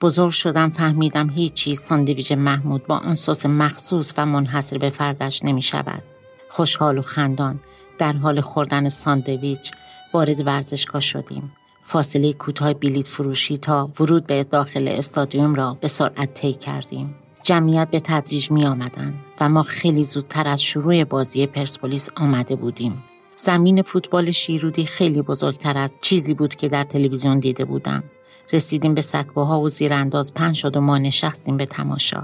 بزرگ 0.03 0.31
شدم 0.31 0.71
فهمیدم 0.71 1.31
هیچ 1.31 1.53
چیز 1.53 1.81
ساندویچ 1.81 2.33
محمود 2.33 2.87
با 2.87 2.97
آن 2.97 3.15
سس 3.15 3.47
مخصوص 3.47 4.13
و 4.17 4.27
منحصر 4.27 4.79
به 4.79 4.91
فردش 4.91 5.45
نمی 5.45 5.63
شود. 5.63 6.03
خوشحال 6.49 6.99
و 6.99 7.03
خندان 7.03 7.61
در 7.99 8.13
حال 8.13 8.41
خوردن 8.41 8.89
ساندویچ 8.89 9.71
وارد 10.13 10.47
ورزشگاه 10.47 11.01
شدیم. 11.01 11.53
فاصله 11.85 12.33
کوتاه 12.33 12.75
بلیت 12.75 13.07
فروشی 13.07 13.59
تا 13.59 13.91
ورود 14.01 14.27
به 14.27 14.45
داخل 14.45 14.89
استادیوم 14.89 15.55
را 15.55 15.79
به 15.81 15.89
سرعت 15.89 16.35
طی 16.35 16.53
کردیم. 16.53 17.15
جمعیت 17.43 17.91
به 17.91 18.01
تدریج 18.01 18.51
می 18.51 18.67
آمدن 18.67 19.15
و 19.41 19.49
ما 19.49 19.63
خیلی 19.63 20.05
زودتر 20.05 20.49
از 20.49 20.63
شروع 20.63 21.05
بازی 21.05 21.47
پرسپولیس 21.47 22.09
آمده 22.17 22.57
بودیم. 22.57 23.03
زمین 23.37 23.83
فوتبال 23.83 24.31
شیرودی 24.31 24.85
خیلی 24.85 25.23
بزرگتر 25.23 25.79
از 25.79 25.99
چیزی 26.01 26.35
بود 26.35 26.55
که 26.55 26.69
در 26.69 26.85
تلویزیون 26.85 27.39
دیده 27.39 27.65
بودم. 27.65 28.05
رسیدیم 28.53 28.95
به 28.95 29.01
سکوها 29.01 29.61
و 29.61 29.69
زیرانداز 29.69 30.35
پنج 30.35 30.57
شد 30.57 30.77
و 30.77 30.81
ما 30.81 30.99
نشستیم 30.99 31.57
به 31.57 31.67
تماشا. 31.67 32.23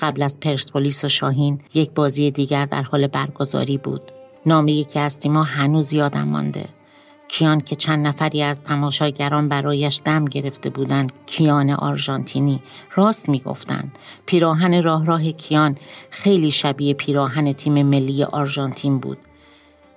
قبل 0.00 0.22
از 0.22 0.40
پرسپولیس 0.40 1.04
و 1.04 1.08
شاهین 1.08 1.60
یک 1.74 1.90
بازی 1.90 2.30
دیگر 2.30 2.66
در 2.66 2.82
حال 2.82 3.06
برگزاری 3.06 3.78
بود. 3.78 4.02
نام 4.46 4.68
یکی 4.68 4.98
از 4.98 5.18
تیم‌ها 5.18 5.42
هنوز 5.42 5.92
یادم 5.92 6.28
مانده. 6.28 6.68
کیان 7.28 7.60
که 7.60 7.76
چند 7.76 8.06
نفری 8.06 8.42
از 8.42 8.64
تماشاگران 8.64 9.48
برایش 9.48 10.00
دم 10.04 10.24
گرفته 10.24 10.70
بودند 10.70 11.12
کیان 11.26 11.70
آرژانتینی 11.70 12.62
راست 12.94 13.28
می‌گفتند 13.28 13.98
پیراهن 14.26 14.82
راه 14.82 15.06
راه 15.06 15.32
کیان 15.32 15.78
خیلی 16.10 16.50
شبیه 16.50 16.94
پیراهن 16.94 17.52
تیم 17.52 17.86
ملی 17.86 18.24
آرژانتین 18.24 18.98
بود 18.98 19.18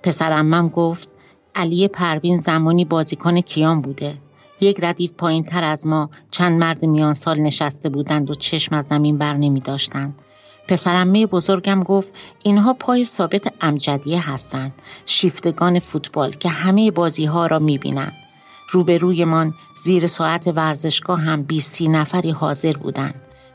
پسرمم 0.02 0.68
گفت 0.68 1.08
علی 1.54 1.88
پروین 1.88 2.36
زمانی 2.36 2.84
بازیکن 2.84 3.40
کیان 3.40 3.80
بوده 3.80 4.14
یک 4.62 4.78
ردیف 4.82 5.12
پایین 5.12 5.44
تر 5.44 5.64
از 5.64 5.86
ما 5.86 6.10
چند 6.30 6.58
مرد 6.58 6.84
میان 6.84 7.14
سال 7.14 7.40
نشسته 7.40 7.88
بودند 7.88 8.30
و 8.30 8.34
چشم 8.34 8.74
از 8.74 8.86
زمین 8.86 9.18
بر 9.18 9.34
نمی 9.36 9.60
داشتند. 9.60 10.22
پسرمه 10.68 11.26
بزرگم 11.26 11.82
گفت 11.82 12.12
اینها 12.42 12.74
پای 12.74 13.04
ثابت 13.04 13.52
امجدیه 13.60 14.30
هستند 14.30 14.72
شیفتگان 15.06 15.78
فوتبال 15.78 16.30
که 16.30 16.48
همه 16.48 16.90
بازی 16.90 17.24
ها 17.24 17.46
را 17.46 17.58
می 17.58 17.78
بینند. 17.78 18.16
روبرویمان 18.70 19.54
زیر 19.84 20.06
ساعت 20.06 20.46
ورزشگاه 20.56 21.20
هم 21.20 21.42
20 21.42 21.82
نفری 21.82 22.30
حاضر 22.30 22.72
بودند. 22.72 23.14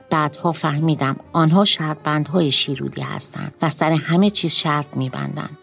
بعدها 0.09 0.51
فهمیدم 0.51 1.15
آنها 1.33 1.65
شرط 1.65 1.97
بندهای 2.03 2.51
شیرودی 2.51 3.01
هستند 3.01 3.53
و 3.61 3.69
سر 3.69 3.91
همه 3.91 4.29
چیز 4.29 4.53
شرط 4.53 4.97
می 4.97 5.09
بندند. 5.09 5.57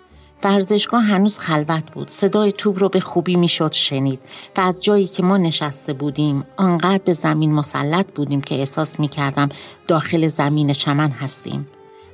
ورزشگاه 0.44 1.02
هنوز 1.02 1.38
خلوت 1.38 1.92
بود. 1.92 2.08
صدای 2.08 2.52
توپ 2.52 2.78
رو 2.78 2.88
به 2.88 3.00
خوبی 3.00 3.36
می‌شد 3.36 3.72
شنید 3.72 4.20
و 4.56 4.60
از 4.60 4.84
جایی 4.84 5.06
که 5.06 5.22
ما 5.22 5.36
نشسته 5.36 5.92
بودیم 5.92 6.44
آنقدر 6.56 7.02
به 7.04 7.12
زمین 7.12 7.52
مسلط 7.52 8.06
بودیم 8.14 8.40
که 8.40 8.54
احساس 8.54 9.00
می 9.00 9.08
کردم 9.08 9.48
داخل 9.88 10.26
زمین 10.26 10.72
چمن 10.72 11.10
هستیم. 11.10 11.68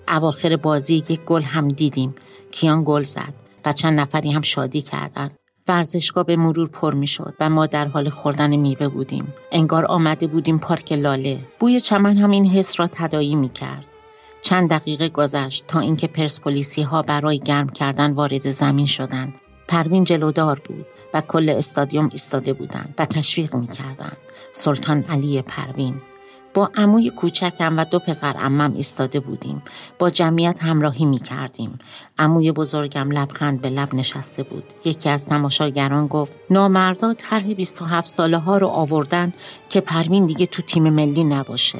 اواخر 0.08 0.56
بازی 0.56 0.94
یک 0.94 1.20
گل 1.24 1.42
هم 1.42 1.68
دیدیم. 1.68 2.14
کیان 2.50 2.82
گل 2.84 3.02
زد 3.02 3.34
و 3.64 3.72
چند 3.72 4.00
نفری 4.00 4.32
هم 4.32 4.42
شادی 4.42 4.82
کردند. 4.82 5.36
ورزشگاه 5.68 6.24
به 6.24 6.36
مرور 6.36 6.68
پر 6.68 6.94
می 6.94 7.06
شد 7.06 7.34
و 7.40 7.50
ما 7.50 7.66
در 7.66 7.88
حال 7.88 8.08
خوردن 8.08 8.56
میوه 8.56 8.88
بودیم. 8.88 9.34
انگار 9.52 9.86
آمده 9.86 10.26
بودیم 10.26 10.58
پارک 10.58 10.92
لاله. 10.92 11.38
بوی 11.60 11.80
چمن 11.80 12.16
هم 12.16 12.30
این 12.30 12.46
حس 12.46 12.80
را 12.80 12.88
تدایی 12.92 13.34
می 13.34 13.48
کرد 13.48 13.89
چند 14.42 14.70
دقیقه 14.70 15.08
گذشت 15.08 15.64
تا 15.68 15.80
اینکه 15.80 16.06
پرسپولیسی 16.06 16.82
ها 16.82 17.02
برای 17.02 17.38
گرم 17.38 17.68
کردن 17.68 18.12
وارد 18.12 18.50
زمین 18.50 18.86
شدند. 18.86 19.34
پروین 19.68 20.04
جلودار 20.04 20.60
بود 20.64 20.86
و 21.14 21.20
کل 21.20 21.50
استادیوم 21.56 22.08
ایستاده 22.12 22.52
بودند 22.52 22.94
و 22.98 23.06
تشویق 23.06 23.54
می 23.54 23.66
کردند. 23.66 24.16
سلطان 24.52 25.02
علی 25.02 25.42
پروین 25.42 26.00
با 26.54 26.70
عموی 26.76 27.10
کوچکم 27.10 27.78
و 27.78 27.84
دو 27.84 27.98
پسر 27.98 28.36
امم 28.38 28.74
ایستاده 28.76 29.20
بودیم 29.20 29.62
با 29.98 30.10
جمعیت 30.10 30.62
همراهی 30.62 31.04
می 31.04 31.18
کردیم 31.18 31.78
عموی 32.18 32.52
بزرگم 32.52 33.10
لبخند 33.10 33.60
به 33.60 33.70
لب 33.70 33.94
نشسته 33.94 34.42
بود 34.42 34.64
یکی 34.84 35.08
از 35.08 35.26
تماشاگران 35.26 36.06
گفت 36.06 36.32
نامردا 36.50 37.14
طرح 37.14 37.54
27 37.54 38.06
ساله 38.06 38.38
ها 38.38 38.58
رو 38.58 38.68
آوردن 38.68 39.32
که 39.68 39.80
پروین 39.80 40.26
دیگه 40.26 40.46
تو 40.46 40.62
تیم 40.62 40.90
ملی 40.90 41.24
نباشه 41.24 41.78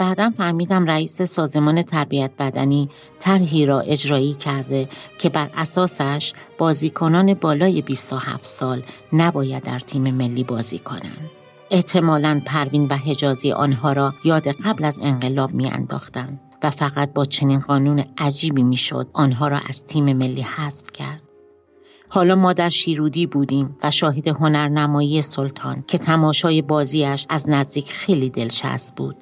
بعدا 0.00 0.30
فهمیدم 0.30 0.84
رئیس 0.84 1.22
سازمان 1.22 1.82
تربیت 1.82 2.30
بدنی 2.38 2.88
طرحی 3.18 3.66
را 3.66 3.80
اجرایی 3.80 4.34
کرده 4.34 4.88
که 5.18 5.28
بر 5.28 5.50
اساسش 5.54 6.32
بازیکنان 6.58 7.34
بالای 7.34 7.82
27 7.82 8.44
سال 8.44 8.82
نباید 9.12 9.62
در 9.62 9.78
تیم 9.78 10.14
ملی 10.14 10.44
بازی 10.44 10.78
کنند. 10.78 11.30
احتمالا 11.70 12.42
پروین 12.46 12.86
و 12.86 12.96
حجازی 12.96 13.52
آنها 13.52 13.92
را 13.92 14.14
یاد 14.24 14.48
قبل 14.48 14.84
از 14.84 15.00
انقلاب 15.02 15.52
می 15.54 15.68
انداختن 15.68 16.40
و 16.62 16.70
فقط 16.70 17.12
با 17.12 17.24
چنین 17.24 17.60
قانون 17.60 18.04
عجیبی 18.18 18.62
می‌شد 18.62 19.08
آنها 19.12 19.48
را 19.48 19.60
از 19.68 19.84
تیم 19.84 20.12
ملی 20.12 20.42
حذف 20.42 20.86
کرد. 20.92 21.22
حالا 22.08 22.34
ما 22.34 22.52
در 22.52 22.68
شیرودی 22.68 23.26
بودیم 23.26 23.76
و 23.82 23.90
شاهد 23.90 24.28
هنرنمایی 24.28 25.22
سلطان 25.22 25.84
که 25.86 25.98
تماشای 25.98 26.62
بازیش 26.62 27.26
از 27.28 27.48
نزدیک 27.48 27.92
خیلی 27.92 28.30
دلچسب 28.30 28.96
بود 28.96 29.16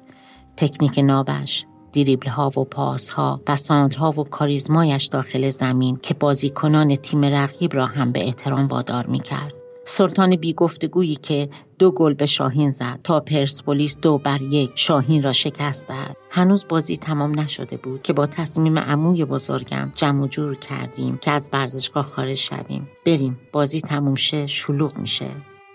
تکنیک 0.59 0.99
نابش 0.99 1.65
دریبل 1.93 2.29
ها 2.29 2.47
و 2.47 2.63
پاس 2.63 3.09
ها 3.09 3.41
بسانت 3.47 3.95
ها 3.95 4.11
و 4.11 4.23
کاریزمایش 4.23 5.05
داخل 5.05 5.49
زمین 5.49 5.99
که 6.01 6.13
بازیکنان 6.13 6.95
تیم 6.95 7.25
رقیب 7.25 7.75
را 7.75 7.85
هم 7.85 8.11
به 8.11 8.25
احترام 8.25 8.67
وادار 8.67 9.05
می 9.05 9.19
کرد. 9.19 9.53
سلطان 9.85 10.35
بی 10.35 10.53
گفتگویی 10.53 11.15
که 11.15 11.49
دو 11.79 11.91
گل 11.91 12.13
به 12.13 12.25
شاهین 12.25 12.69
زد 12.69 12.99
تا 13.03 13.19
پرسپولیس 13.19 13.97
دو 13.97 14.17
بر 14.17 14.41
یک 14.41 14.71
شاهین 14.75 15.23
را 15.23 15.33
شکست 15.33 15.87
داد. 15.87 16.17
هنوز 16.29 16.65
بازی 16.69 16.97
تمام 16.97 17.39
نشده 17.39 17.77
بود 17.77 18.01
که 18.01 18.13
با 18.13 18.25
تصمیم 18.25 18.79
عموی 18.79 19.25
بزرگم 19.25 19.91
جمع 19.95 20.23
و 20.23 20.27
جور 20.27 20.55
کردیم 20.55 21.17
که 21.17 21.31
از 21.31 21.49
ورزشگاه 21.53 22.05
خارج 22.05 22.37
شویم. 22.37 22.89
بریم 23.05 23.39
بازی 23.51 23.81
تموم 23.81 24.15
شه 24.15 24.47
شلوغ 24.47 24.97
میشه. 24.97 25.29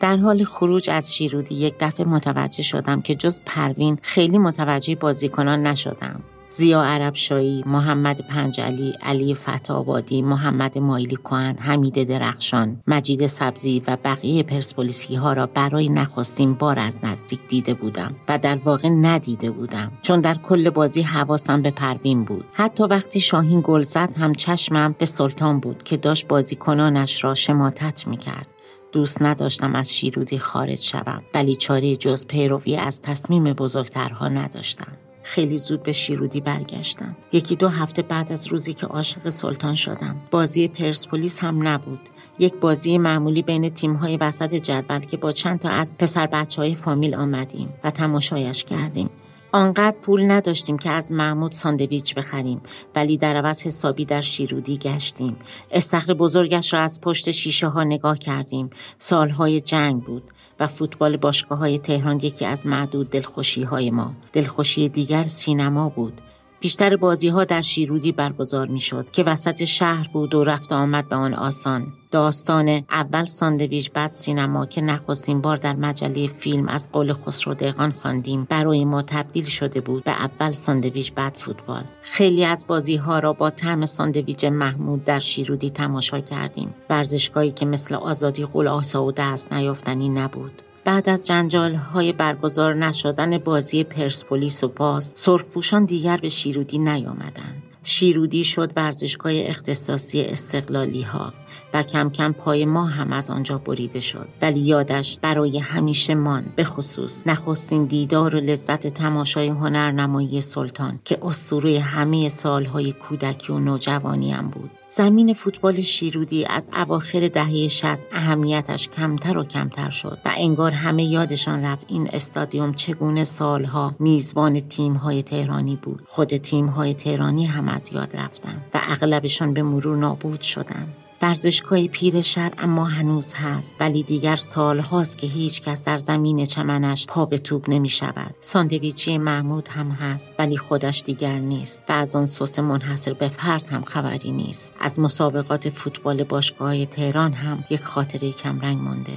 در 0.05 0.17
حال 0.17 0.45
خروج 0.45 0.91
از 0.91 1.15
شیرودی 1.15 1.55
یک 1.55 1.75
دفعه 1.81 2.07
متوجه 2.07 2.63
شدم 2.63 3.01
که 3.01 3.15
جز 3.15 3.41
پروین 3.47 3.99
خیلی 4.03 4.39
متوجه 4.39 4.95
بازیکنان 4.95 5.67
نشدم. 5.67 6.21
زیا 6.51 6.83
عرب 6.83 7.15
شایی، 7.15 7.63
محمد 7.67 8.21
پنجلی، 8.27 8.95
علی 9.03 9.35
فتابادی، 9.35 10.23
محمد 10.23 10.79
مایلی 10.79 11.17
کوهن، 11.17 11.57
حمید 11.59 12.05
درخشان، 12.05 12.81
مجید 12.87 13.27
سبزی 13.27 13.83
و 13.87 13.97
بقیه 14.05 14.43
پرسپولیسی 14.43 15.15
ها 15.15 15.33
را 15.33 15.47
برای 15.47 15.89
نخستین 15.89 16.55
بار 16.55 16.79
از 16.79 16.99
نزدیک 17.03 17.41
دیده 17.49 17.75
بودم 17.75 18.15
و 18.29 18.39
در 18.39 18.57
واقع 18.57 18.89
ندیده 18.89 19.51
بودم 19.51 19.93
چون 20.03 20.21
در 20.21 20.35
کل 20.35 20.71
بازی 20.71 21.03
حواسم 21.03 21.63
به 21.63 21.71
پروین 21.71 22.25
بود. 22.25 22.45
حتی 22.53 22.85
وقتی 22.85 23.21
شاهین 23.21 23.61
گل 23.65 23.83
زد 23.83 24.15
هم 24.17 24.35
چشمم 24.35 24.95
به 24.99 25.07
سلطان 25.07 25.61
بود 25.61 25.83
که 25.83 25.97
داشت 25.97 26.29
بازیکنانش 26.29 27.25
را 27.25 27.35
شماتت 27.35 28.07
می‌کرد. 28.07 28.54
دوست 28.95 29.23
نداشتم 29.23 29.75
از 29.75 29.95
شیرودی 29.95 30.39
خارج 30.39 30.79
شوم 30.79 31.23
ولی 31.35 31.57
چاره 31.57 31.97
جز 31.97 32.27
پیروی 32.27 32.77
از 32.77 33.03
تصمیم 33.03 33.45
بزرگترها 33.45 34.29
نداشتم. 34.29 34.93
خیلی 35.23 35.59
زود 35.59 35.83
به 35.83 35.93
شیرودی 35.93 36.41
برگشتم. 36.41 37.17
یکی 37.33 37.57
دو 37.57 37.69
هفته 37.69 38.03
بعد 38.03 38.33
از 38.33 38.47
روزی 38.47 38.75
که 38.75 38.87
عاشق 38.87 39.29
سلطان 39.29 39.75
شدم. 39.75 40.17
بازی 40.31 40.69
پرسپولیس 40.69 41.39
هم 41.39 41.69
نبود. 41.69 42.01
یک 42.39 42.55
بازی 42.55 42.99
معمولی 42.99 43.43
بین 43.43 43.69
تیم‌های 43.69 44.17
وسط 44.17 44.55
جدول 44.55 44.99
که 44.99 45.17
با 45.17 45.33
چند 45.33 45.59
تا 45.59 45.69
از 45.69 45.97
پسر 45.99 46.27
بچه 46.27 46.63
های 46.63 46.75
فامیل 46.75 47.15
آمدیم 47.15 47.75
و 47.85 47.91
تماشایش 47.91 48.65
کردیم. 48.65 49.11
آنقدر 49.55 49.97
پول 50.03 50.31
نداشتیم 50.31 50.79
که 50.79 50.91
از 50.91 51.13
محمود 51.13 51.53
ساندویچ 51.53 52.15
بخریم 52.15 52.61
ولی 52.95 53.17
در 53.17 53.37
عوض 53.37 53.63
حسابی 53.63 54.05
در 54.05 54.21
شیرودی 54.21 54.79
گشتیم. 54.79 55.37
استخر 55.71 56.15
بزرگش 56.15 56.75
را 56.75 56.81
از 56.81 57.01
پشت 57.01 57.31
شیشه 57.31 57.69
ها 57.69 57.85
نگاه 57.85 58.19
کردیم. 58.19 58.71
سالهای 58.99 59.61
جنگ 59.61 60.03
بود 60.03 60.23
و 60.61 60.67
فوتبال 60.67 61.17
باشگاه 61.17 61.59
های 61.59 61.79
تهران 61.79 62.17
یکی 62.17 62.45
از 62.47 62.67
معدود 62.67 63.11
دلخوشی 63.11 63.63
های 63.63 63.91
ما. 63.91 64.15
دلخوشی 64.33 64.89
دیگر 64.89 65.25
سینما 65.25 65.89
بود. 65.89 66.21
بیشتر 66.65 66.97
بازی 66.97 67.29
ها 67.29 67.45
در 67.45 67.63
شیرودی 67.63 68.13
برگزار 68.13 68.67
می 68.67 68.81
شد 68.81 69.07
که 69.13 69.23
وسط 69.23 69.65
شهر 69.65 70.09
بود 70.13 70.35
و 70.35 70.45
رفت 70.45 70.73
آمد 70.73 71.09
به 71.09 71.17
آن 71.17 71.35
آسان. 71.35 71.93
داستان 72.11 72.69
اول 72.91 73.25
ساندویچ 73.25 73.91
بعد 73.91 74.11
سینما 74.11 74.67
که 74.67 74.81
نخستین 74.81 75.41
بار 75.41 75.57
در 75.57 75.77
مجله 75.77 76.27
فیلم 76.27 76.69
از 76.69 76.93
قول 76.93 77.13
خسرو 77.13 77.55
دهقان 77.55 77.93
خواندیم 77.93 78.47
برای 78.51 78.85
ما 78.85 79.03
تبدیل 79.03 79.45
شده 79.45 79.81
بود 79.81 80.05
به 80.05 80.11
اول 80.11 80.53
ساندویچ 80.53 81.13
بعد 81.13 81.35
فوتبال. 81.35 81.85
خیلی 82.03 82.45
از 82.45 82.65
بازی 82.69 82.97
ها 82.97 83.19
را 83.19 83.33
با 83.33 83.51
طعم 83.51 83.87
ساندویچ 83.87 84.45
محمود 84.45 85.05
در 85.05 85.19
شیرودی 85.19 85.71
تماشا 85.71 86.21
کردیم. 86.21 86.75
ورزشگاهی 86.91 87.53
که 87.53 87.67
مثل 87.67 87.95
آزادی 87.95 88.45
قول 88.45 88.69
آسا 88.69 89.05
و 89.05 89.13
دست 89.13 89.53
نیافتنی 89.53 90.09
نبود. 90.09 90.63
بعد 90.85 91.09
از 91.09 91.27
جنجال 91.27 91.75
های 91.75 92.13
برگزار 92.13 92.75
نشدن 92.75 93.39
بازی 93.39 93.85
پرسپولیس 93.85 94.65
و 94.65 94.69
باز 94.69 95.13
سرخپوشان 95.15 95.85
دیگر 95.85 96.17
به 96.17 96.29
شیرودی 96.29 96.79
نیامدند. 96.79 97.63
شیرودی 97.83 98.45
شد 98.45 98.73
ورزشگاه 98.77 99.33
اختصاصی 99.35 100.23
استقلالی 100.23 101.03
ها 101.03 101.33
و 101.75 101.83
کم 101.83 102.11
کم 102.11 102.33
پای 102.33 102.65
ما 102.65 102.87
هم 102.87 103.13
از 103.13 103.31
آنجا 103.31 103.59
بریده 103.59 104.01
شد. 104.01 104.29
ولی 104.43 104.61
یادش 104.61 105.19
برای 105.23 105.59
همیشه 105.59 106.15
مان 106.15 106.45
به 106.57 106.65
خصوص 106.65 107.27
نخستین 107.27 107.85
دیدار 107.85 108.35
و 108.35 108.39
لذت 108.39 108.87
تماشای 108.87 109.49
هنرنمایی 109.49 110.41
سلطان 110.41 111.01
که 111.05 111.19
اسطوره 111.23 111.81
همه 111.81 112.29
سالهای 112.29 112.93
کودکی 112.93 113.53
و 113.53 113.59
نوجوانیم 113.59 114.49
بود. 114.49 114.71
زمین 114.97 115.35
فوتبال 115.35 115.81
شیرودی 115.81 116.45
از 116.45 116.71
اواخر 116.73 117.29
دهه 117.29 117.69
60 117.69 118.07
اهمیتش 118.13 118.89
کمتر 118.89 119.39
و 119.39 119.45
کمتر 119.45 119.91
شد 119.91 120.19
و 120.25 120.31
انگار 120.37 120.73
همه 120.73 121.05
یادشان 121.05 121.65
رفت 121.65 121.85
این 121.89 122.09
استادیوم 122.13 122.75
چگونه 122.75 123.25
سالها 123.25 123.95
میزبان 123.99 124.61
تیم‌های 124.61 125.23
تهرانی 125.23 125.79
بود. 125.83 126.03
خود 126.07 126.37
تیم‌های 126.37 126.95
تهرانی 126.95 127.47
هم 127.47 127.69
از 127.69 127.93
یاد 127.93 128.17
رفتن 128.17 128.63
و 128.75 128.81
اغلبشان 128.83 129.55
به 129.55 129.63
مرور 129.63 129.97
نابود 129.97 130.41
شدند 130.41 130.95
ورزشگاه 131.25 131.87
پیر 131.87 132.23
شهر 132.23 132.53
اما 132.59 132.85
هنوز 132.85 133.35
هست 133.35 133.77
ولی 133.81 134.03
دیگر 134.03 134.37
سال 134.37 134.79
هاست 134.79 135.19
که 135.19 135.27
هیچ 135.27 135.63
کس 135.63 135.85
در 135.85 135.99
زمین 135.99 136.45
چمنش 136.45 137.07
پا 137.07 137.27
به 137.27 137.39
توپ 137.39 137.71
نمی 137.71 137.89
شود 137.89 138.35
ساندویچی 138.41 139.19
محمود 139.19 139.69
هم 139.69 139.91
هست 139.91 140.35
ولی 140.39 140.57
خودش 140.57 141.03
دیگر 141.07 141.39
نیست 141.39 141.83
و 141.89 141.93
از 141.93 142.17
آن 142.17 142.27
سس 142.27 142.59
منحصر 142.59 143.13
به 143.13 143.29
فرد 143.29 143.67
هم 143.67 143.83
خبری 143.83 144.33
نیست. 144.33 144.73
از 144.85 145.01
مسابقات 145.01 145.69
فوتبال 145.69 146.25
باشگاه 146.25 146.85
تهران 146.85 147.33
هم 147.33 147.65
یک 147.71 147.81
خاطره 147.81 148.33
کمرنگ 148.33 148.79
مانده. 148.79 149.13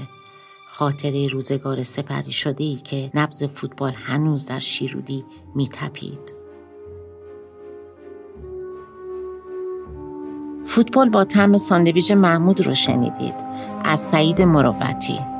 خاطره 0.67 1.27
روزگار 1.27 1.83
سپری 1.83 2.31
شده 2.31 2.63
ای 2.63 2.75
که 2.75 3.11
نبز 3.13 3.43
فوتبال 3.43 3.93
هنوز 3.93 4.45
در 4.45 4.59
شیرودی 4.59 5.25
می 5.55 5.67
تپید. 5.67 6.33
فوتبال 10.65 11.09
با 11.09 11.23
طعم 11.23 11.57
ساندویچ 11.57 12.11
محمود 12.11 12.61
رو 12.61 12.73
شنیدید. 12.73 13.35
از 13.83 13.99
سعید 13.99 14.41
مروتی. 14.41 15.36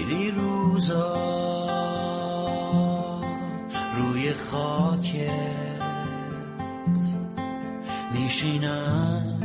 خیلی 0.00 0.30
روزا 0.30 1.16
روی 3.96 4.32
خاکت. 4.32 5.80
میشینم 8.14 9.39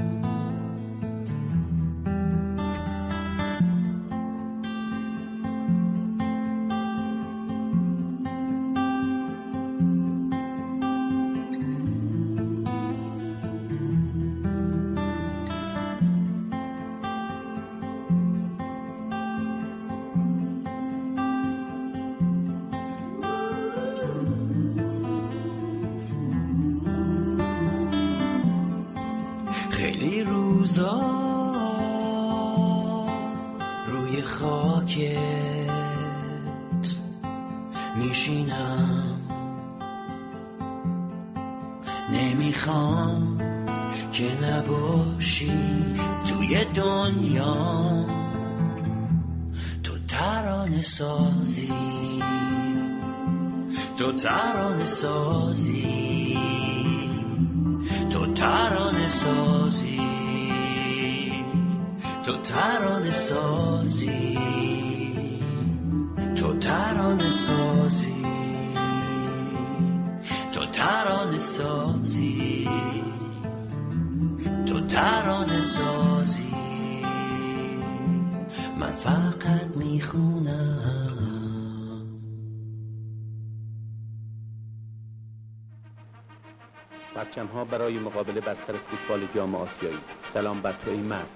پرچم 87.16 87.46
ها 87.46 87.66
برای 87.66 88.00
مقابله 88.00 88.42
بستر 88.42 88.74
فوتبال 88.74 89.28
جام 89.36 89.56
آسیایی. 89.56 89.98
سلام 90.34 90.62
بر 90.62 90.72
تو 90.72 90.92
ای 90.92 90.98
مرد. 90.98 91.30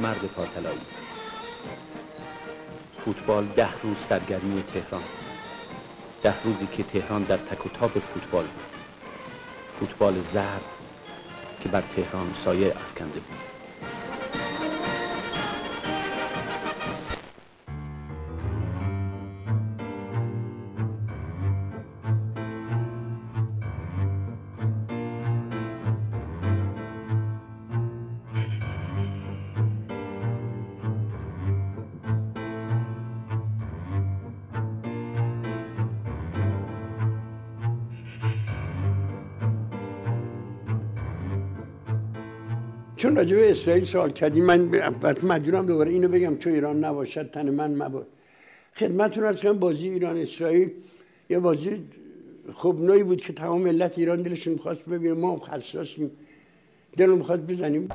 مرد 0.00 0.24
پاتلایی 0.26 0.80
فوتبال 3.04 3.46
ده 3.46 3.80
روز 3.82 3.96
سرگرمی 4.08 4.62
تهران. 4.62 5.02
ده 6.22 6.42
روزی 6.42 6.66
که 6.66 6.82
تهران 6.82 7.22
در 7.22 7.36
تک 7.36 7.66
و 7.66 7.68
تاب 7.68 7.90
فوتبال 7.90 8.44
بود. 8.44 8.64
فوتبال 9.80 10.14
زرد 10.32 10.64
که 11.60 11.68
بر 11.68 11.82
تهران 11.96 12.34
سایه 12.44 12.66
افکنده 12.66 13.20
بود. 13.20 13.49
راجع 43.20 43.36
به 43.36 43.50
اسرائیل 43.50 43.84
سوال 43.84 44.10
کردی. 44.10 44.40
من 44.40 44.58
مجبورم 45.22 45.66
دوباره 45.66 45.90
اینو 45.90 46.08
بگم 46.08 46.36
چون 46.38 46.52
ایران 46.52 46.84
نباشد 46.84 47.30
تن 47.30 47.50
من 47.50 47.74
مباد 47.74 48.06
خدمتتون 48.76 49.24
ارز 49.24 49.40
کنم 49.40 49.58
بازی 49.58 49.88
ایران 49.88 50.16
اسرائیل 50.16 50.70
یه 51.30 51.38
بازی 51.38 51.82
خوب 52.52 52.80
نوعی 52.80 53.02
بود 53.02 53.20
که 53.20 53.32
تمام 53.32 53.60
ملت 53.60 53.98
ایران 53.98 54.22
دلشون 54.22 54.56
خواست 54.56 54.84
ببینه. 54.84 55.14
ما 55.14 55.32
هم 55.32 55.40
حساسیم. 55.58 56.10
دلم 56.96 57.18
می‌خواد 57.18 57.46
بزنیم. 57.46 57.88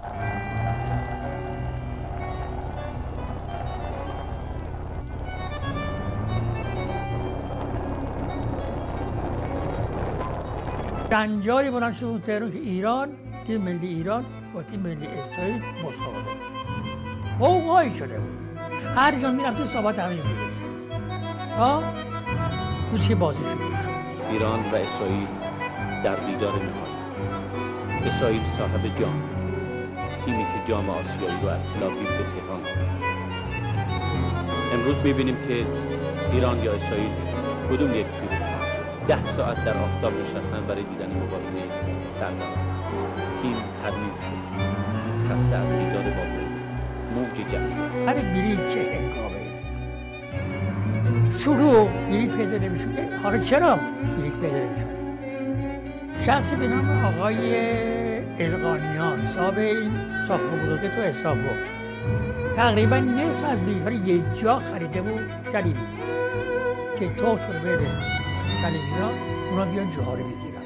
جنجالی 11.11 11.69
بلند 11.69 11.95
شد 11.95 12.21
تهران 12.25 12.51
که 12.51 12.59
ایران 12.59 13.09
تیم 13.45 13.61
ملی 13.61 13.87
ایران 13.87 14.25
با 14.53 14.61
تیم 14.63 14.79
ملی 14.79 15.07
اسرائیل 15.07 15.61
مسابقه 15.83 16.35
قوقایی 17.39 17.95
شده 17.95 18.19
بود. 18.19 18.59
هر 18.95 19.19
جا 19.19 19.31
می‌رفت 19.31 19.63
صحبت 19.63 19.99
همین 19.99 20.17
بودش 20.17 21.57
ها؟ 21.57 21.83
تو 22.91 22.97
چه 22.97 23.15
بازی 23.15 23.43
شد؟ 23.43 23.57
ایران 24.31 24.59
و 24.59 24.75
اسرائیل 24.75 25.27
در 26.03 26.15
دیدار 26.15 26.51
نهایی. 26.51 28.09
اسرائیل 28.09 28.41
صاحب 28.57 28.99
جام. 28.99 29.21
تیمی 30.25 30.37
که 30.37 30.71
جام 30.71 30.89
آسیایی 30.89 31.41
رو 31.41 31.49
از 31.49 31.59
تل‌آویو 31.73 31.97
به 31.97 32.03
تهران 32.03 32.61
امروز 34.73 34.95
می‌بینیم 35.03 35.37
که 35.47 35.65
ایران 36.31 36.63
یا 36.63 36.73
اسرائیل 36.73 37.11
کدوم 37.69 37.89
یک 37.89 38.05
تیم 38.05 38.39
ده 39.07 39.35
ساعت 39.37 39.65
در 39.65 39.77
آفتاب 39.77 40.13
نشستن 40.13 40.67
برای 40.67 40.83
دیدن 40.83 41.09
مبارزه 41.17 41.69
سردار 42.19 42.74
تیم 43.41 43.55
ترمیم 43.83 44.15
شد 44.21 44.39
خسته 45.29 45.55
از 45.55 45.67
دیدار 45.69 46.03
با 46.03 46.23
موج 47.15 47.37
جمعی. 47.51 48.05
برای 48.05 48.21
بلیت 48.21 48.69
چه 48.69 48.79
هنگامه؟ 48.79 49.45
شروع 51.37 51.89
بلیت 52.09 52.35
پیدا 52.37 52.57
نمی‌شد. 52.57 52.87
حالا 53.23 53.37
چرا 53.37 53.79
بلیت 54.17 54.37
پیدا 54.37 54.57
نمی‌شد؟ 54.57 54.95
شخص 56.25 56.53
به 56.53 56.67
نام 56.67 56.89
آقای 57.05 57.55
القانیان 58.39 59.25
صاحب 59.35 59.57
این 59.57 59.91
ساختمان 60.27 60.59
بزرگ 60.65 60.81
تو 60.81 61.01
استانبول 61.01 61.57
تقریبا 62.55 62.97
نصف 62.97 63.43
از 63.51 63.59
بلیت 63.59 64.07
یک 64.07 64.23
جا 64.41 64.59
خریده 64.59 65.01
بود 65.01 65.29
جلیلی. 65.53 65.79
که 66.99 67.09
تو 67.09 67.37
شده 67.37 67.59
بره 67.59 67.87
جلیلی 68.61 68.95
ها 69.01 69.09
اونا 69.51 69.65
بیان 69.65 69.89
جاها 69.89 70.13
رو 70.13 70.23
بگیرن 70.23 70.61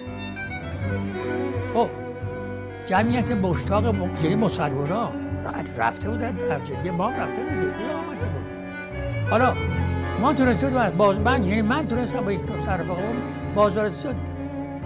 خب 1.73 1.89
جمعیت 2.89 3.31
مشتاق 3.31 3.85
م... 3.85 4.09
یعنی 4.23 4.35
مسلمان 4.35 4.89
رفته 5.77 6.09
بودن 6.09 6.37
همجدی 6.51 6.89
ما 6.89 7.09
رفته 7.09 7.41
بودیم 7.41 7.59
بیا 7.59 7.97
آمده 7.97 8.25
بود. 8.25 9.29
حالا 9.29 9.53
ما 10.21 10.33
تونستیم 10.33 10.89
باز 10.89 11.19
من 11.19 11.43
یعنی 11.43 11.61
من 11.61 11.87
تونستم 11.87 12.21
با 12.21 12.31
یک 12.31 12.45
دو 12.45 12.57
صرف 12.57 12.89
آقا 12.89 13.01
بازار 13.55 13.89
سیاد 13.89 14.15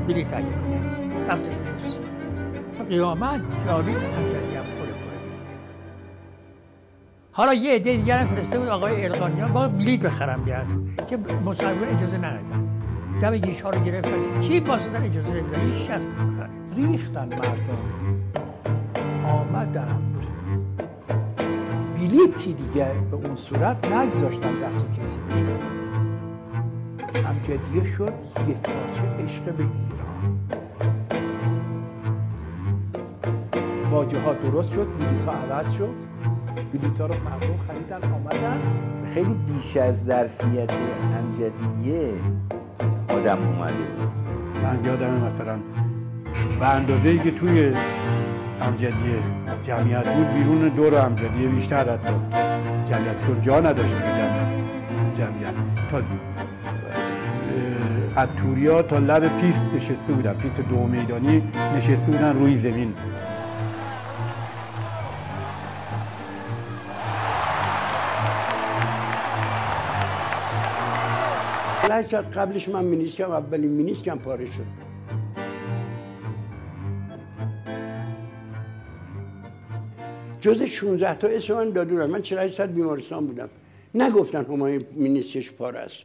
بلیط 0.07 0.27
تهیه 0.27 0.45
کنم. 0.45 1.29
رفته 1.29 1.49
بشست 1.49 1.99
قیامت 2.89 3.41
جاویز 3.65 4.03
همجدی 4.03 4.55
هم 4.55 4.63
پول 4.63 4.89
حالا 7.31 7.53
یه 7.53 7.75
عده 7.75 7.95
دیگر 7.95 8.17
هم 8.17 8.27
فرسته 8.27 8.59
بود 8.59 8.67
آقای 8.67 9.05
القانیان 9.05 9.53
با 9.53 9.67
بلیط 9.67 10.05
بخرم 10.05 10.43
بیاد. 10.43 10.65
که 11.09 11.17
مسلمان 11.45 11.89
اجازه 11.95 12.17
ندادن. 12.17 12.67
دم 13.21 13.37
گیش 13.37 13.61
ها 13.61 13.69
رو 13.69 13.79
گرفتن. 13.79 14.39
کی 14.41 14.59
واسه 14.59 15.03
اجازه 15.03 15.29
نمیدن 15.29 15.59
هیچ 15.59 15.89
کس. 15.89 16.01
ریختن 16.75 17.29
مردم. 17.29 17.83
آمدند 19.27 20.25
بلیتی 21.95 22.53
دیگه 22.53 22.91
به 23.11 23.15
اون 23.15 23.35
صورت 23.35 23.91
نگذاشتن 23.91 24.59
دست 24.59 24.85
کسی 24.99 25.17
بشه. 25.17 25.55
همجدیه 27.27 27.83
شد 27.83 28.13
یک 28.47 28.57
پارچه 28.57 29.23
عشق 29.23 29.43
به 29.43 29.63
ایران. 29.63 30.39
باجه 33.91 34.19
ها 34.21 34.33
درست 34.33 34.71
شد 34.71 34.87
بلیط 34.99 35.25
ها 35.25 35.31
عوض 35.31 35.71
شد. 35.71 35.93
بلیط 36.73 36.99
ها 36.99 37.05
رو 37.05 37.13
مردم 37.13 37.57
خریدن 37.67 38.13
آمدن. 38.13 38.61
خیلی 39.05 39.33
بیش 39.33 39.77
از 39.77 40.03
ظرفیت 40.03 40.71
امجدیه 41.19 42.13
آدم 43.09 43.37
اومده 43.47 43.73
بود. 43.73 44.11
من 44.63 44.85
یادم 44.85 45.13
مثلا 45.25 45.59
به 46.63 46.69
اندازه 46.69 47.19
که 47.19 47.31
توی 47.31 47.73
امجدیه 48.61 49.19
جمعیت 49.63 50.07
بود 50.15 50.33
بیرون 50.33 50.69
دور 50.69 51.05
امجدیه 51.05 51.47
بیشتر 51.47 51.93
حتی. 51.93 52.13
جمعیت 52.89 53.25
چون 53.27 53.41
جا 53.41 53.59
نداشت 53.59 53.95
که 53.95 54.03
جمعیت 54.03 54.47
جمعیت. 55.17 55.53
تا 55.91 56.01
از 58.15 58.27
توری‌ها 58.37 58.81
تا 58.81 58.97
لب 58.97 59.41
پیست 59.41 59.63
نشسته 59.75 60.13
بودن. 60.13 60.33
پیست 60.33 60.59
دو 60.59 60.75
میدانی 60.75 61.43
نشسته 61.77 62.11
بودن 62.11 62.39
روی 62.39 62.55
زمین. 62.55 62.93
ساعت 71.87 72.37
قبلش 72.37 72.69
من 72.69 72.83
مینیسکم 72.83 73.31
اولین 73.31 73.71
مینیسکم 73.71 74.17
پاره 74.17 74.45
شد. 74.45 74.82
جز 80.43 80.63
16 80.63 81.15
تا 81.15 81.27
اسم 81.27 81.53
من 81.53 81.69
دادورن 81.69 82.05
من 82.05 82.21
48 82.21 82.57
ساعت 82.57 82.69
بیمارستان 82.69 83.27
بودم. 83.27 83.49
نگفتن 83.95 84.45
همای 84.45 84.85
مینیسکش 84.91 85.51
پاره 85.51 85.79
است. 85.79 86.03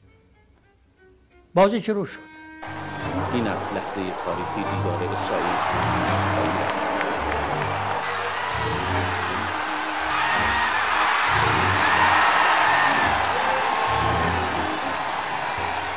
بازی 1.54 1.80
شروع 1.80 2.04
شد؟ 2.04 2.20
این 3.34 3.46
از 3.46 3.58
لحظه 3.58 4.12
تاریخی 4.24 4.60
دیدار 4.76 5.02
اسرائیل. 5.02 5.56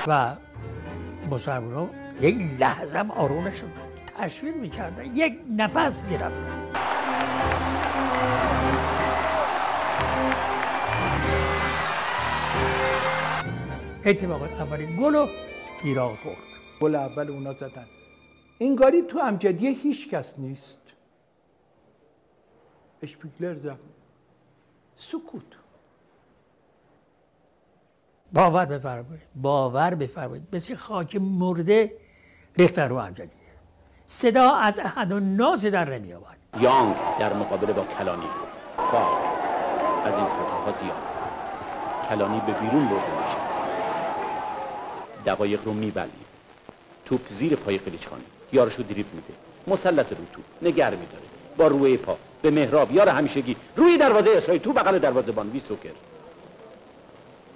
و 0.08 0.36
مسلمان 1.32 1.74
ها 1.74 1.90
یک 2.22 2.42
لحظه 2.60 2.98
هم 2.98 3.12
آرومشون. 3.12 3.70
تشویق 4.18 4.56
می‌کردن. 4.56 5.16
یک 5.16 5.34
نفس 5.58 6.02
می‌رفتن. 6.10 6.81
اتفاقا 14.06 14.46
اولین 14.46 14.96
گل 14.96 15.16
رو 15.16 15.28
ایران 15.84 16.16
خورد. 16.16 16.38
گل 16.82 16.96
اول 16.96 17.30
اونا 17.30 17.54
زدن. 17.54 17.86
انگاری 18.60 19.02
تو 19.02 19.20
امجدیه 19.20 19.72
هیچ 19.72 20.10
کس 20.10 20.40
نیست. 20.40 20.80
اشپیگلر 23.04 23.56
زد. 23.56 23.80
سکوت. 24.96 25.44
باور 28.34 28.66
بفرمایید 28.66 29.28
باور 29.36 29.96
بفرمایید. 29.96 30.48
مثل 30.54 30.76
خاک 30.76 31.16
مرده 31.16 31.94
ریختن 32.58 32.90
رو 32.90 32.96
امجدیه. 32.96 33.52
صدا 34.06 34.56
از 34.56 34.80
احد 34.80 35.12
و 35.12 35.20
ناز 35.20 35.66
در 35.66 35.90
نمی 35.90 36.14
آمد 36.14 36.38
یانگ 36.60 36.96
در 37.20 37.34
مقابله 37.34 37.74
با 37.74 37.84
کلانی. 37.84 38.28
فاول 38.78 39.26
از 40.06 40.14
این 40.14 40.26
خطاها 40.26 40.74
زیاد. 40.82 41.12
کلانی 42.10 42.42
به 42.48 42.54
بیرون 42.54 42.86
برده. 42.90 43.18
میشه 43.22 43.31
دقایق 45.26 45.66
رو 45.66 45.74
میبلیم. 45.74 46.26
توپ 47.06 47.22
زیر 47.40 47.56
پای 47.56 47.78
قلیچخانی 47.78 48.24
یارشو 48.54 48.84
دریب 48.84 49.06
میده. 49.14 49.34
مسلط 49.68 50.10
رو 50.10 50.26
توپ. 50.34 50.46
نگر 50.62 50.90
میداره. 50.90 51.24
با 51.58 51.68
روی 51.68 51.98
پا. 51.98 52.18
به 52.42 52.52
مهراب 52.52 52.92
یار 52.92 53.10
همیشگی. 53.10 53.56
روی 53.76 53.98
دروازه 53.98 54.30
اسرائیل. 54.30 54.62
تو 54.62 54.74
بغل 54.74 55.00
دروازه 55.00 55.32
بان. 55.32 55.50
ویسوکر. 55.50 55.92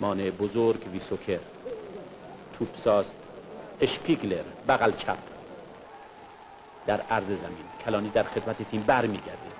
مانع 0.01 0.29
بزرگ 0.29 0.87
ویسوکر. 0.93 1.39
توپساز 2.59 3.05
اشپیگلر. 3.81 4.43
بغل 4.67 4.91
چپ. 4.91 5.17
در 6.87 7.01
عرض 7.01 7.25
زمین. 7.25 7.65
کلانی 7.85 8.09
در 8.09 8.23
خدمت 8.23 8.69
تیم 8.71 8.81
برمیگرده. 8.81 9.55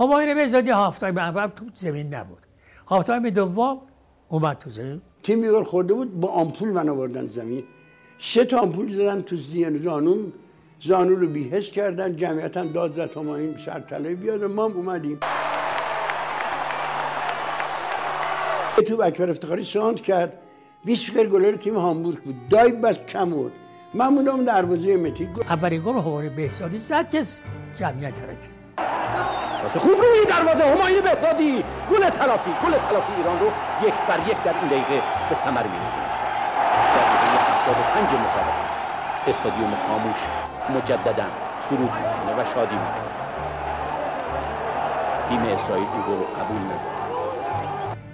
همایون 0.00 0.34
بهزادی 0.34 0.70
هاف 0.70 0.98
تایم 0.98 1.18
اول 1.18 1.46
تو 1.46 1.64
زمین 1.74 2.14
نبود. 2.14 2.46
هاف 2.86 3.04
تایم 3.04 3.30
دوم 3.30 3.80
اومد 4.28 4.58
تو 4.58 4.70
زمین. 4.70 5.02
تیم 5.22 5.40
بیگار 5.40 5.64
خورده 5.64 5.94
بود 5.94 6.20
با 6.20 6.28
آمپول 6.28 6.68
من 6.68 6.88
آوردن 6.88 7.26
زمین. 7.28 7.64
سه 8.18 8.44
تا 8.44 8.58
آمپول 8.58 8.94
زدن 8.94 9.20
تو 9.22 9.36
زین 9.36 9.82
زانون. 9.82 10.32
زانو 10.82 11.14
رو 11.14 11.26
بیهس 11.26 11.70
کردن 11.70 12.16
جمعیتا 12.16 12.64
داد 12.64 12.92
زد 12.92 13.16
همایون 13.16 13.56
سرطلای 13.66 14.14
بیاد. 14.14 14.42
و 14.42 14.48
ما 14.48 14.64
هم 14.64 14.72
اومدیم. 14.72 15.18
تو 18.88 19.02
اکبر 19.02 19.30
افتخاری 19.30 19.64
ساند 19.64 20.00
کرد. 20.00 20.32
ویسکر 20.84 21.26
گلر 21.26 21.56
تیم 21.56 21.76
هامبورگ 21.76 22.18
بود. 22.18 22.34
دای 22.50 22.72
بس 22.72 22.96
کم 23.08 23.30
بود. 23.30 23.52
من 23.94 24.08
موندم 24.08 24.44
دروازه 24.44 24.96
متی. 24.96 25.28
اولین 25.48 25.80
گل 25.80 25.94
همایون 25.94 26.36
بهزادی 26.36 26.78
زد 26.78 27.10
که 27.10 27.22
جمعیت 27.76 28.14
ترکید 28.14 28.60
پاس 29.62 29.76
خوب 29.76 29.90
روی 29.90 30.26
دروازه 30.28 30.64
همایون 30.64 31.00
بهزادی. 31.04 31.64
گل 31.90 32.10
تلافی 32.10 32.50
گل 32.64 32.78
تلافی 32.88 33.12
ایران 33.16 33.38
رو 33.40 33.46
یک 33.86 33.94
بر 34.08 34.18
یک 34.28 34.42
در 34.44 34.54
این 34.60 34.68
دقیقه 34.68 35.02
به 35.30 35.34
ثمر 35.44 35.62
میرسونه 35.62 36.10
دقیقه 36.94 37.38
75 37.48 38.14
مسابقه 38.14 38.60
است. 38.64 39.28
استادیوم 39.28 39.74
خاموش 39.86 40.16
مجددا 40.70 41.26
سرود 41.68 41.80
می‌کنه 41.80 42.32
و 42.38 42.44
شادی 42.54 42.74
می‌کنه. 42.74 43.10
تیم 45.28 45.40
اسرائیل 45.40 45.86
این 45.92 46.02
گل 46.02 46.18
رو 46.18 46.24
قبول 46.24 46.56
نداره. 46.56 46.80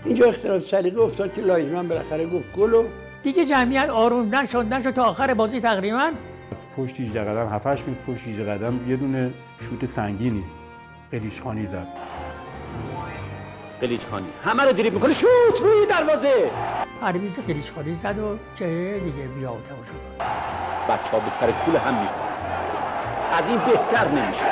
اینجا 0.05 0.27
اختلاف 0.27 0.63
سلیقه 0.63 1.01
افتاد 1.01 1.35
که 1.35 1.41
لایزمن 1.41 1.89
بالاخره 1.89 2.27
گفت 2.27 2.53
گل 2.57 2.75
و 2.75 2.85
دیگه 3.23 3.45
جمعیت 3.45 3.89
آروم 3.89 4.35
نشد 4.35 4.75
نشد 4.75 4.91
تا 4.91 5.05
آخر 5.05 5.35
بازی 5.35 5.61
تقریبا. 5.61 6.13
از 6.53 6.59
پشت 6.77 7.01
18 7.01 7.25
قدم 7.25 7.49
7 7.49 7.67
8 7.67 7.89
متر 7.89 8.13
پشت 8.13 8.29
18 8.29 8.55
قدم 8.55 8.91
یه 8.91 8.97
دونه 8.97 9.31
شوت 9.61 9.87
سنگینی 9.87 10.45
قلیچخانی 11.11 11.67
زد. 11.67 11.87
قلیچخانی. 13.81 14.27
همه 14.45 14.65
رو 14.65 14.73
دریب 14.73 14.95
می‌کنه 14.95 15.13
شوت 15.13 15.61
روی 15.61 15.87
دروازه. 15.87 16.51
پرویز 17.01 17.41
خلیچخانی 17.41 17.95
زد 17.95 18.19
و 18.19 18.39
که 18.59 19.01
دیگه 19.05 19.29
بیا 19.29 19.53
و 19.53 19.61
تماشا 19.61 19.93
کن. 19.93 20.25
بچه 20.89 21.11
ها 21.11 21.19
به 21.19 21.31
سر 21.41 21.53
کول 21.53 21.77
هم 21.77 21.95
می‌کنن. 21.95 22.27
از 23.33 23.45
این 23.49 23.59
بهتر 23.59 24.09
نمیشه. 24.09 24.45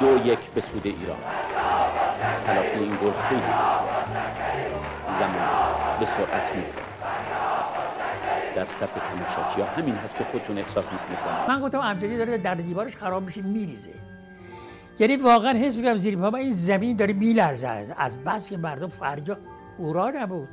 دو 0.00 0.26
یک 0.26 0.38
به 0.54 0.60
سود 0.60 0.82
ایران. 0.84 1.16
تلافی 2.46 2.78
این 2.78 2.96
گل 3.02 3.12
خیلی 3.28 3.42
زمان 5.18 5.48
به 6.00 6.06
سرعت 6.06 6.56
میگذره 6.56 6.84
در 8.56 8.64
صف 8.64 8.90
تماشاچی 8.90 9.60
ها 9.60 9.66
همین 9.66 9.94
هست 9.94 10.16
که 10.16 10.24
خودتون 10.32 10.58
احساس 10.58 10.84
می‌کنید. 10.84 11.48
من 11.48 11.60
گفتم 11.60 11.80
امجدی 11.80 12.16
داره 12.16 12.38
در 12.38 12.54
دیوارش 12.54 12.96
خراب 12.96 13.22
میشه 13.22 13.42
میریزه. 13.42 13.90
یعنی 15.00 15.16
واقعا 15.16 15.52
حس 15.52 15.76
می‌کنم 15.76 15.96
زیر 15.96 16.16
پا 16.16 16.36
این 16.36 16.52
زمین 16.52 16.96
داره 16.96 17.12
میلرزه. 17.12 17.94
از 17.96 18.24
بس 18.24 18.50
که 18.50 18.56
مردم 18.56 18.88
فریاد 18.88 19.40
هورا 19.78 20.12
نبود. 20.14 20.48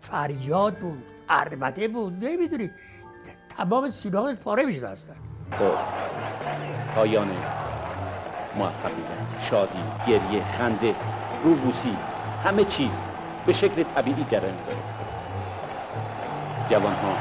فریاد 0.00 0.78
بود 0.78 1.02
عربده 1.28 1.88
بود 1.88 2.24
نمی‌دونی. 2.24 2.70
تمام 3.56 3.88
سینه‌هاش 3.88 4.36
پاره 4.36 4.64
می‌شد 4.64 4.84
اصلا. 4.84 5.14
خب. 5.58 5.78
پایان 6.94 7.28
موفقیت. 8.54 9.42
شادی 9.50 9.84
گریه 10.06 10.44
خنده 10.44 10.96
روبوسی 11.42 11.98
همه 12.44 12.64
چیز 12.64 12.92
به 13.46 13.52
شکل 13.52 13.82
طبیعی 13.82 14.24
جریان 14.24 14.56
داره. 14.66 14.78
جوان 16.70 16.94
ها 16.94 17.16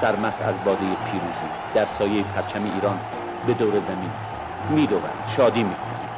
سرمست 0.00 0.42
از 0.42 0.64
باده 0.64 0.96
پیروزی 0.96 1.50
در 1.74 1.86
سایه 1.86 2.24
پرچم 2.24 2.64
ایران 2.64 3.00
به 3.46 3.54
دور 3.54 3.80
زمین. 3.80 4.29
می‌دوند 4.68 5.26
شادی 5.26 5.62
می‌کنند 5.62 6.10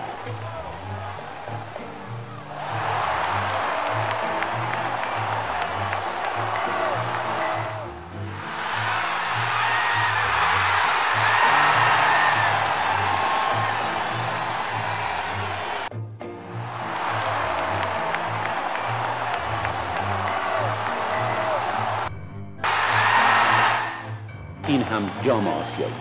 این 24.66 24.82
هم 24.82 25.10
جام 25.22 25.48
آسیایی. 25.48 25.94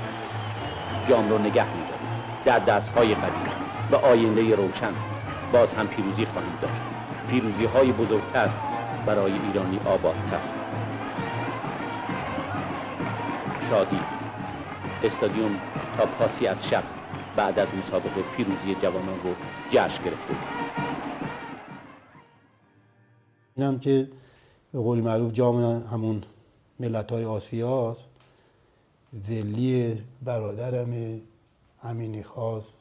جام 1.08 1.30
رو 1.30 1.38
نگه 1.38 1.66
در 2.52 2.60
دستهای 2.60 3.16
قدیم 3.16 3.54
و 3.92 3.96
آینده 3.96 4.56
روشن 4.56 4.94
باز 5.54 5.74
هم 5.74 5.88
پیروزی 5.88 6.26
خواهیم 6.26 6.54
داشت. 6.62 6.82
پیروزی 7.30 7.66
های 7.66 7.92
بزرگتر 7.92 8.50
برای 9.06 9.32
ایرانی 9.32 9.80
آبادتر. 9.86 10.40
شادی. 13.70 14.00
استادیوم 15.04 15.60
تا 15.98 16.06
پاسی 16.06 16.48
از 16.48 16.68
شب 16.68 16.84
بعد 17.36 17.60
از 17.60 17.68
مسابقه 17.88 18.22
پیروزی 18.38 18.76
جوانان 18.82 19.20
رو 19.24 19.34
جشن 19.70 20.04
گرفته. 20.04 20.36
اینم 23.56 23.80
که 23.80 24.08
به 24.74 24.80
قول 24.80 25.02
معروف 25.02 25.34
جام 25.34 25.88
همون 25.92 26.24
ملت 26.80 27.12
های 27.12 27.26
آسیاست. 27.26 28.10
زلی 29.24 30.02
برادرم 30.22 31.22
امینی 31.84 32.24
خاص 32.24 32.74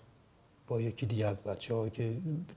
با 0.69 0.81
یکی 0.81 1.07
دیگه 1.07 1.27
از 1.27 1.37
بچه 1.37 1.75
ها 1.75 1.89
که 1.89 2.17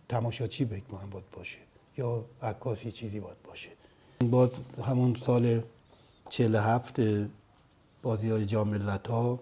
تماشاچی 0.09 0.65
بکنم 0.65 1.09
باید 1.09 1.31
باشه 1.31 1.59
یا 1.97 2.25
عکاسی 2.41 2.91
چیزی 2.91 3.19
باید 3.19 3.43
باشه. 3.43 3.69
باز 4.29 4.49
همون 4.87 5.15
سال 5.15 5.61
47 6.29 6.99
بازی 8.01 8.29
های 8.29 8.45
جام 8.45 8.67
ملت 8.67 9.07
ها 9.07 9.39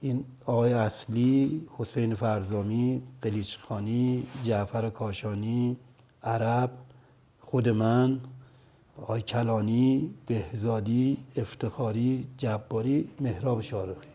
این 0.00 0.24
آقای 0.46 0.72
اصلی 0.72 1.66
حسین 1.78 2.14
فرزامی 2.14 3.02
قلیچخانی 3.22 4.26
جعفر 4.42 4.90
کاشانی 4.90 5.76
عرب 6.22 6.70
خود 7.40 7.68
من 7.68 8.20
آقای 9.02 9.22
کلانی 9.22 10.14
بهزادی 10.26 11.16
افتخاری 11.36 12.26
جباری 12.36 13.08
مهراب 13.20 13.60
شارقی. 13.60 14.09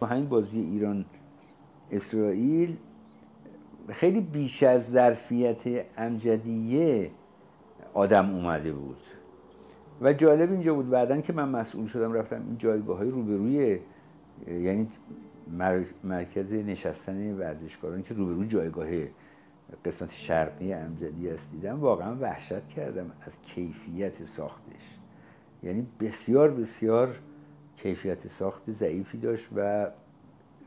با 0.00 0.06
همین 0.06 0.28
بازی 0.28 0.60
ایران 0.60 1.04
اسرائیل 1.90 2.76
خیلی 3.88 4.20
بیش 4.20 4.62
از 4.62 4.90
ظرفیت 4.90 5.86
امجدیه 5.96 7.10
آدم 7.94 8.34
اومده 8.34 8.72
بود. 8.72 8.96
و 10.00 10.12
جالب 10.12 10.52
اینجا 10.52 10.74
بود 10.74 10.90
بعدا 10.90 11.20
که 11.20 11.32
من 11.32 11.48
مسئول 11.48 11.86
شدم 11.86 12.12
رفتم 12.12 12.42
این 12.46 12.58
جایگاه 12.58 12.98
های 12.98 13.10
روبروی 13.10 13.78
یعنی 14.48 14.88
مرکز 16.04 16.54
نشستن 16.54 17.38
ورزشکاران 17.38 18.02
که 18.02 18.14
روبروی 18.14 18.48
جایگاه 18.48 18.86
قسمت 19.84 20.10
شرقی 20.10 20.72
امجدی 20.72 21.30
است 21.30 21.50
دیدم 21.50 21.80
واقعا 21.80 22.16
وحشت 22.20 22.68
کردم 22.68 23.10
از 23.26 23.42
کیفیت 23.42 24.24
ساختش. 24.24 24.98
یعنی 25.62 25.86
بسیار 26.00 26.50
بسیار 26.50 27.18
کیفیت 27.82 28.28
ساخت 28.28 28.72
ضعیفی 28.72 29.18
داشت 29.18 29.48
و 29.56 29.86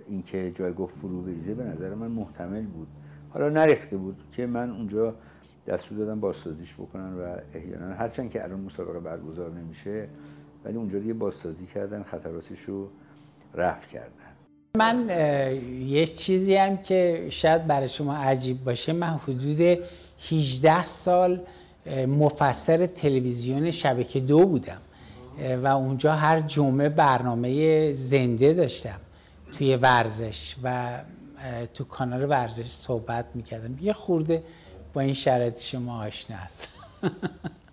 اینکه 0.09 0.51
جایگاه 0.55 0.89
فرو 1.01 1.22
بریزه 1.22 1.53
به 1.53 1.64
نظر 1.64 1.93
من 1.93 2.07
محتمل 2.07 2.66
بود. 2.66 2.88
حالا 3.30 3.49
نریخته 3.49 3.97
بود 3.97 4.24
که 4.32 4.45
من 4.45 4.72
اونجا 4.72 5.16
دستور 5.68 5.97
دادم 5.97 6.20
بازسازیش 6.20 6.74
بکنن 6.74 7.14
و 7.14 7.36
احیانا 7.53 7.95
هرچند 7.95 8.30
که 8.30 8.43
الان 8.43 8.59
مسابقه 8.59 8.99
برگزار 8.99 9.51
نمیشه 9.51 10.07
ولی 10.66 10.78
اونجا 10.78 10.99
دیگه 10.99 11.14
بازسازی 11.14 11.66
کردن 11.66 12.03
خطراتش 12.03 12.59
رو 12.59 12.88
رفع 13.53 13.88
کردن. 13.88 14.12
من 14.78 15.09
یه 15.86 16.05
چیزی 16.05 16.55
هم 16.55 16.78
که 16.78 17.28
شاید 17.30 17.68
برای 17.68 17.89
شما 17.89 18.16
عجیب 18.16 18.64
باشه 18.64 18.93
من 18.93 19.07
حدود 19.07 19.80
18 20.32 20.86
سال 20.86 21.41
مفسر 22.07 22.86
تلویزیون 22.86 23.72
شبکه 23.72 24.20
دو 24.20 24.45
بودم. 24.45 24.82
و 25.64 25.68
اونجا 25.68 26.14
هر 26.14 26.40
جمعه 26.42 26.90
برنامه 26.90 27.94
زنده 27.94 28.54
داشتم 28.54 29.00
توی 29.52 29.76
ورزش 29.76 30.56
و 30.64 30.98
تو 31.74 31.84
کانال 31.84 32.30
ورزش 32.30 32.68
صحبت 32.68 33.26
می‌کردم. 33.36 33.78
یه 33.82 33.94
خورده 33.94 34.44
با 34.94 35.02
این 35.02 35.14
شرایط 35.14 35.60
شما 35.60 36.04
آشنا 36.04 36.38
هست 36.38 36.70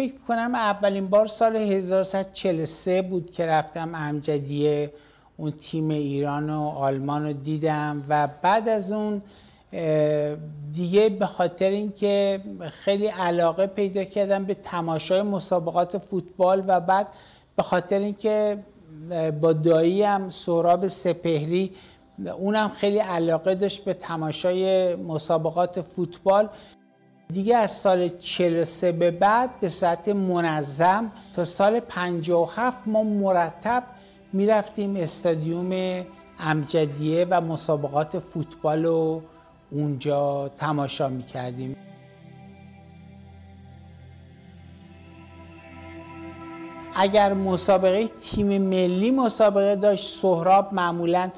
فکر 0.00 0.14
کنم 0.28 0.54
اولین 0.54 1.06
بار 1.06 1.26
سال 1.26 1.56
1143 1.56 3.02
بود 3.02 3.30
که 3.30 3.46
رفتم 3.46 3.90
امجدیه. 3.94 4.92
اون 5.36 5.50
تیم 5.50 5.88
ایران 5.88 6.50
و 6.50 6.60
آلمان 6.60 7.24
رو 7.24 7.32
دیدم 7.32 8.04
و 8.08 8.28
بعد 8.42 8.68
از 8.68 8.92
اون 8.92 9.22
دیگه 10.72 11.08
به 11.08 11.26
خاطر 11.26 11.70
اینکه 11.70 12.40
خیلی 12.70 13.06
علاقه 13.06 13.66
پیدا 13.66 14.04
کردم 14.04 14.44
به 14.44 14.54
تماشای 14.54 15.22
مسابقات 15.22 15.98
فوتبال 15.98 16.64
و 16.66 16.80
بعد 16.80 17.06
به 17.56 17.62
خاطر 17.62 17.98
اینکه 17.98 18.58
با 19.40 19.52
داییم 19.52 20.28
سهراب 20.28 20.88
سپهری 20.88 21.72
اونم 22.38 22.68
خیلی 22.68 22.98
علاقه 22.98 23.54
داشت 23.54 23.84
به 23.84 23.94
تماشای 23.94 24.94
مسابقات 24.94 25.80
فوتبال. 25.80 26.48
دیگه 27.30 27.56
از 27.56 27.70
سال 27.70 28.08
43 28.08 28.92
به 28.92 29.10
بعد 29.10 29.60
به 29.60 29.68
صورت 29.68 30.08
منظم 30.08 31.12
تا 31.34 31.44
سال 31.44 31.80
57 31.80 32.78
ما 32.86 33.02
مرتب 33.02 33.84
می‌رفتیم 34.32 34.96
استادیوم 34.96 36.04
امجدیه 36.38 37.26
و 37.30 37.40
مسابقات 37.40 38.18
فوتبال 38.18 38.84
رو 38.84 39.22
اونجا 39.70 40.48
تماشا 40.48 41.08
می‌کردیم. 41.08 41.76
اگر 46.94 47.32
مسابقه 47.32 48.06
تیم 48.06 48.46
ملی 48.62 49.10
مسابقه 49.10 49.76
داشت 49.76 50.18
سهراب 50.18 50.74
معمولا 50.74 51.30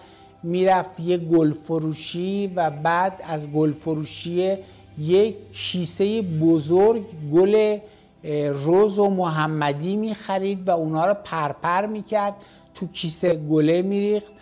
می‌رفت 0.43 1.01
یه 1.01 1.17
گل 1.17 1.53
فروشی 1.53 2.53
و 2.57 2.71
بعد 2.71 3.23
از 3.29 3.53
گل 3.53 3.73
فروشی 3.73 4.59
یک 4.99 5.37
کیسه 5.53 6.23
بزرگ 6.23 7.05
گل 7.33 7.79
روز 8.53 8.99
و 8.99 9.09
محمدی 9.09 9.97
می‌خرید 9.97 10.69
و 10.69 10.71
اونا 10.71 11.07
رو 11.07 11.15
پرپر 11.25 11.87
می‌کرد 11.87 12.35
تو 12.75 12.87
کیسه 12.87 13.35
گله 13.35 13.83
میریخت. 13.83 14.33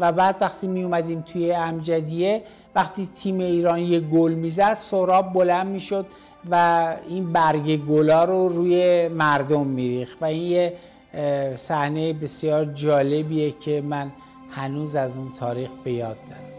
و 0.00 0.12
بعد 0.12 0.36
وقتی 0.40 0.66
می 0.66 0.82
اومدیم 0.82 1.20
توی 1.20 1.52
امجدیه 1.52 2.42
وقتی 2.74 3.06
تیم 3.06 3.38
ایران 3.38 3.78
یه 3.78 4.00
گل 4.00 4.32
می‌زد 4.32 4.74
سراب 4.74 5.32
بلند 5.32 5.66
می‌شد 5.66 6.06
و 6.50 6.96
این 7.08 7.32
برگ 7.32 7.76
گلا 7.76 8.24
رو 8.24 8.48
روی 8.48 9.08
مردم 9.08 9.66
میریخت. 9.66 10.18
و 10.20 10.24
این 10.24 10.42
یه 10.42 10.76
صحنه 11.56 12.12
بسیار 12.12 12.64
جالبیه 12.64 13.50
که 13.50 13.80
من 13.80 14.12
هنوز 14.50 14.96
از 14.96 15.16
اون 15.16 15.32
تاریخ 15.32 15.70
به 15.84 15.92
یاد 15.92 16.16
دارم. 16.30 16.55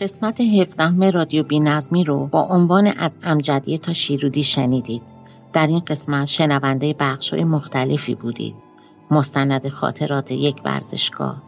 قسمت 0.00 0.40
17 0.40 1.10
رادیو 1.10 1.42
بینظمی 1.42 2.04
رو 2.04 2.26
با 2.26 2.42
عنوان 2.42 2.86
از 2.86 3.18
امجدیه 3.22 3.78
تا 3.78 3.92
شیرودی 3.92 4.42
شنیدید. 4.42 5.02
در 5.52 5.66
این 5.66 5.78
قسمت 5.78 6.24
شنونده 6.24 6.94
بخشای 6.98 7.44
مختلفی 7.44 8.14
بودید. 8.14 8.54
مستند 9.10 9.68
خاطرات 9.68 10.32
یک 10.32 10.60
ورزشگاه، 10.64 11.42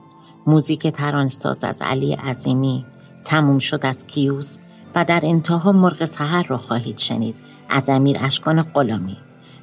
موزیک 0.47 0.87
ترانساز 0.87 1.65
از 1.65 1.83
علی 1.83 2.13
عظیمی، 2.13 2.85
تموم 3.25 3.59
شد 3.59 3.87
از 3.87 4.07
کیوس 4.07 4.57
و 4.95 5.05
در 5.05 5.21
انتها 5.23 5.73
مرغ 5.73 6.05
سحر 6.05 6.43
را 6.43 6.59
خواهید 6.59 6.99
شنید 6.99 7.35
از 7.69 7.89
امیر 7.89 8.17
اشکان 8.21 8.63
غلامی. 8.63 9.17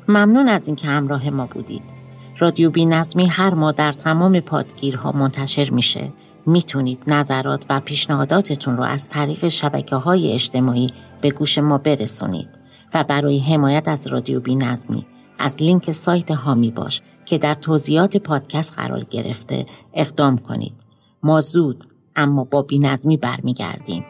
ممنون 0.07 0.49
از 0.49 0.67
اینکه 0.67 0.87
همراه 0.87 1.29
ما 1.29 1.45
بودید. 1.45 1.83
رادیو 2.39 2.69
بینظمی 2.69 3.25
هر 3.25 3.53
ماه 3.53 3.71
در 3.71 3.93
تمام 3.93 4.39
پادگیرها 4.39 5.11
منتشر 5.11 5.69
میشه 5.69 6.11
می‌تونید 6.47 7.03
نظرات 7.07 7.65
و 7.69 7.79
پیشنهاداتتون 7.79 8.77
رو 8.77 8.83
از 8.83 9.09
طریق 9.09 9.49
شبکه 9.49 9.95
های 9.95 10.33
اجتماعی 10.33 10.93
به 11.21 11.31
گوش 11.31 11.57
ما 11.57 11.77
برسونید 11.77 12.49
و 12.93 13.03
برای 13.03 13.39
حمایت 13.39 13.87
از 13.87 14.07
رادیو 14.07 14.39
بی 14.39 14.55
نظمی 14.55 15.05
از 15.39 15.63
لینک 15.63 15.91
سایت 15.91 16.31
هامی 16.31 16.71
باش 16.71 17.01
که 17.25 17.37
در 17.37 17.53
توضیحات 17.53 18.17
پادکست 18.17 18.73
قرار 18.75 19.03
گرفته 19.03 19.65
اقدام 19.93 20.37
کنید. 20.37 20.73
ما 21.23 21.41
زود 21.41 21.83
اما 22.15 22.43
با 22.43 22.61
بی 22.61 22.79
نظمی 22.79 23.17
برمیگردیم. 23.17 24.05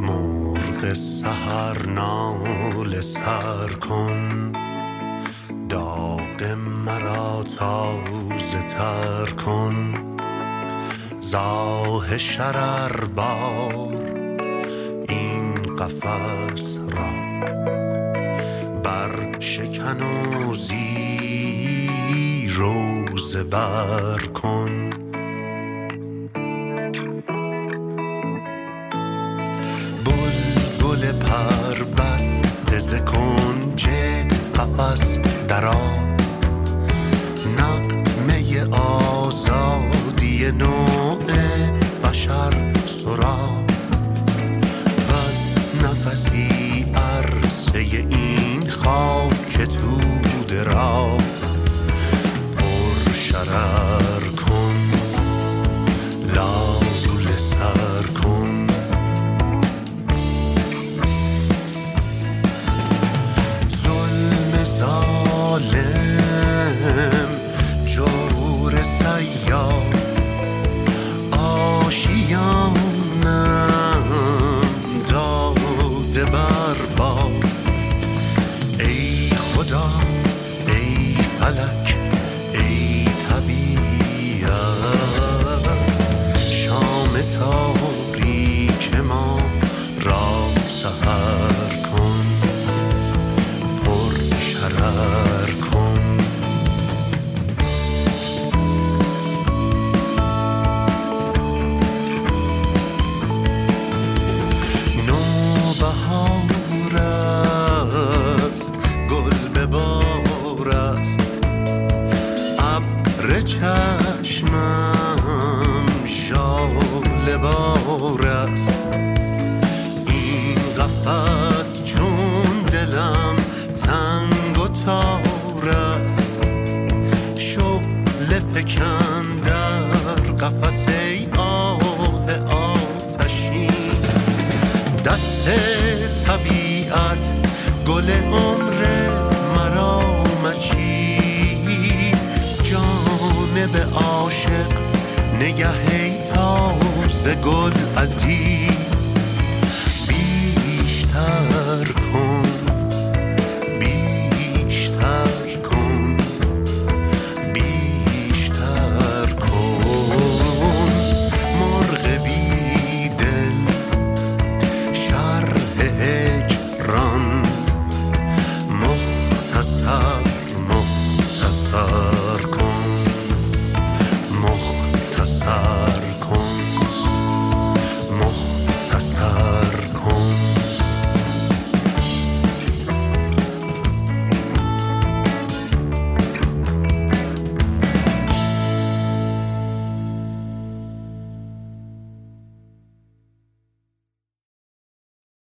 مرغ 0.00 0.92
سهر 0.92 1.86
نال 1.86 3.00
سر 3.00 3.68
کن 3.68 4.63
داغ 5.74 6.42
مرا 6.86 7.44
تازه 7.58 8.62
تر 8.68 9.30
کن. 9.30 9.94
زاه 11.20 12.18
شرر 12.18 13.04
بار 13.04 13.96
این 15.08 15.76
قفس 15.76 16.76
را. 16.76 17.12
بر 18.82 19.40
شکن 19.40 20.02
و 20.02 20.52
روز 22.56 23.36
بر 23.36 24.18
کن. 24.34 24.90
بلبل 30.04 31.12
پر 31.12 31.84
بس 31.84 32.42
ز 32.78 32.94
کنج 32.94 33.88
قفس 34.54 35.18
درا 35.48 35.74
نقمه 37.58 38.64
آزادی 38.70 40.52
نوع 40.52 41.18
بشر 42.04 42.72
سرا. 42.86 43.38
و 45.08 45.12
نفسی 45.84 46.86
عرصه 46.94 47.78
این 47.78 48.23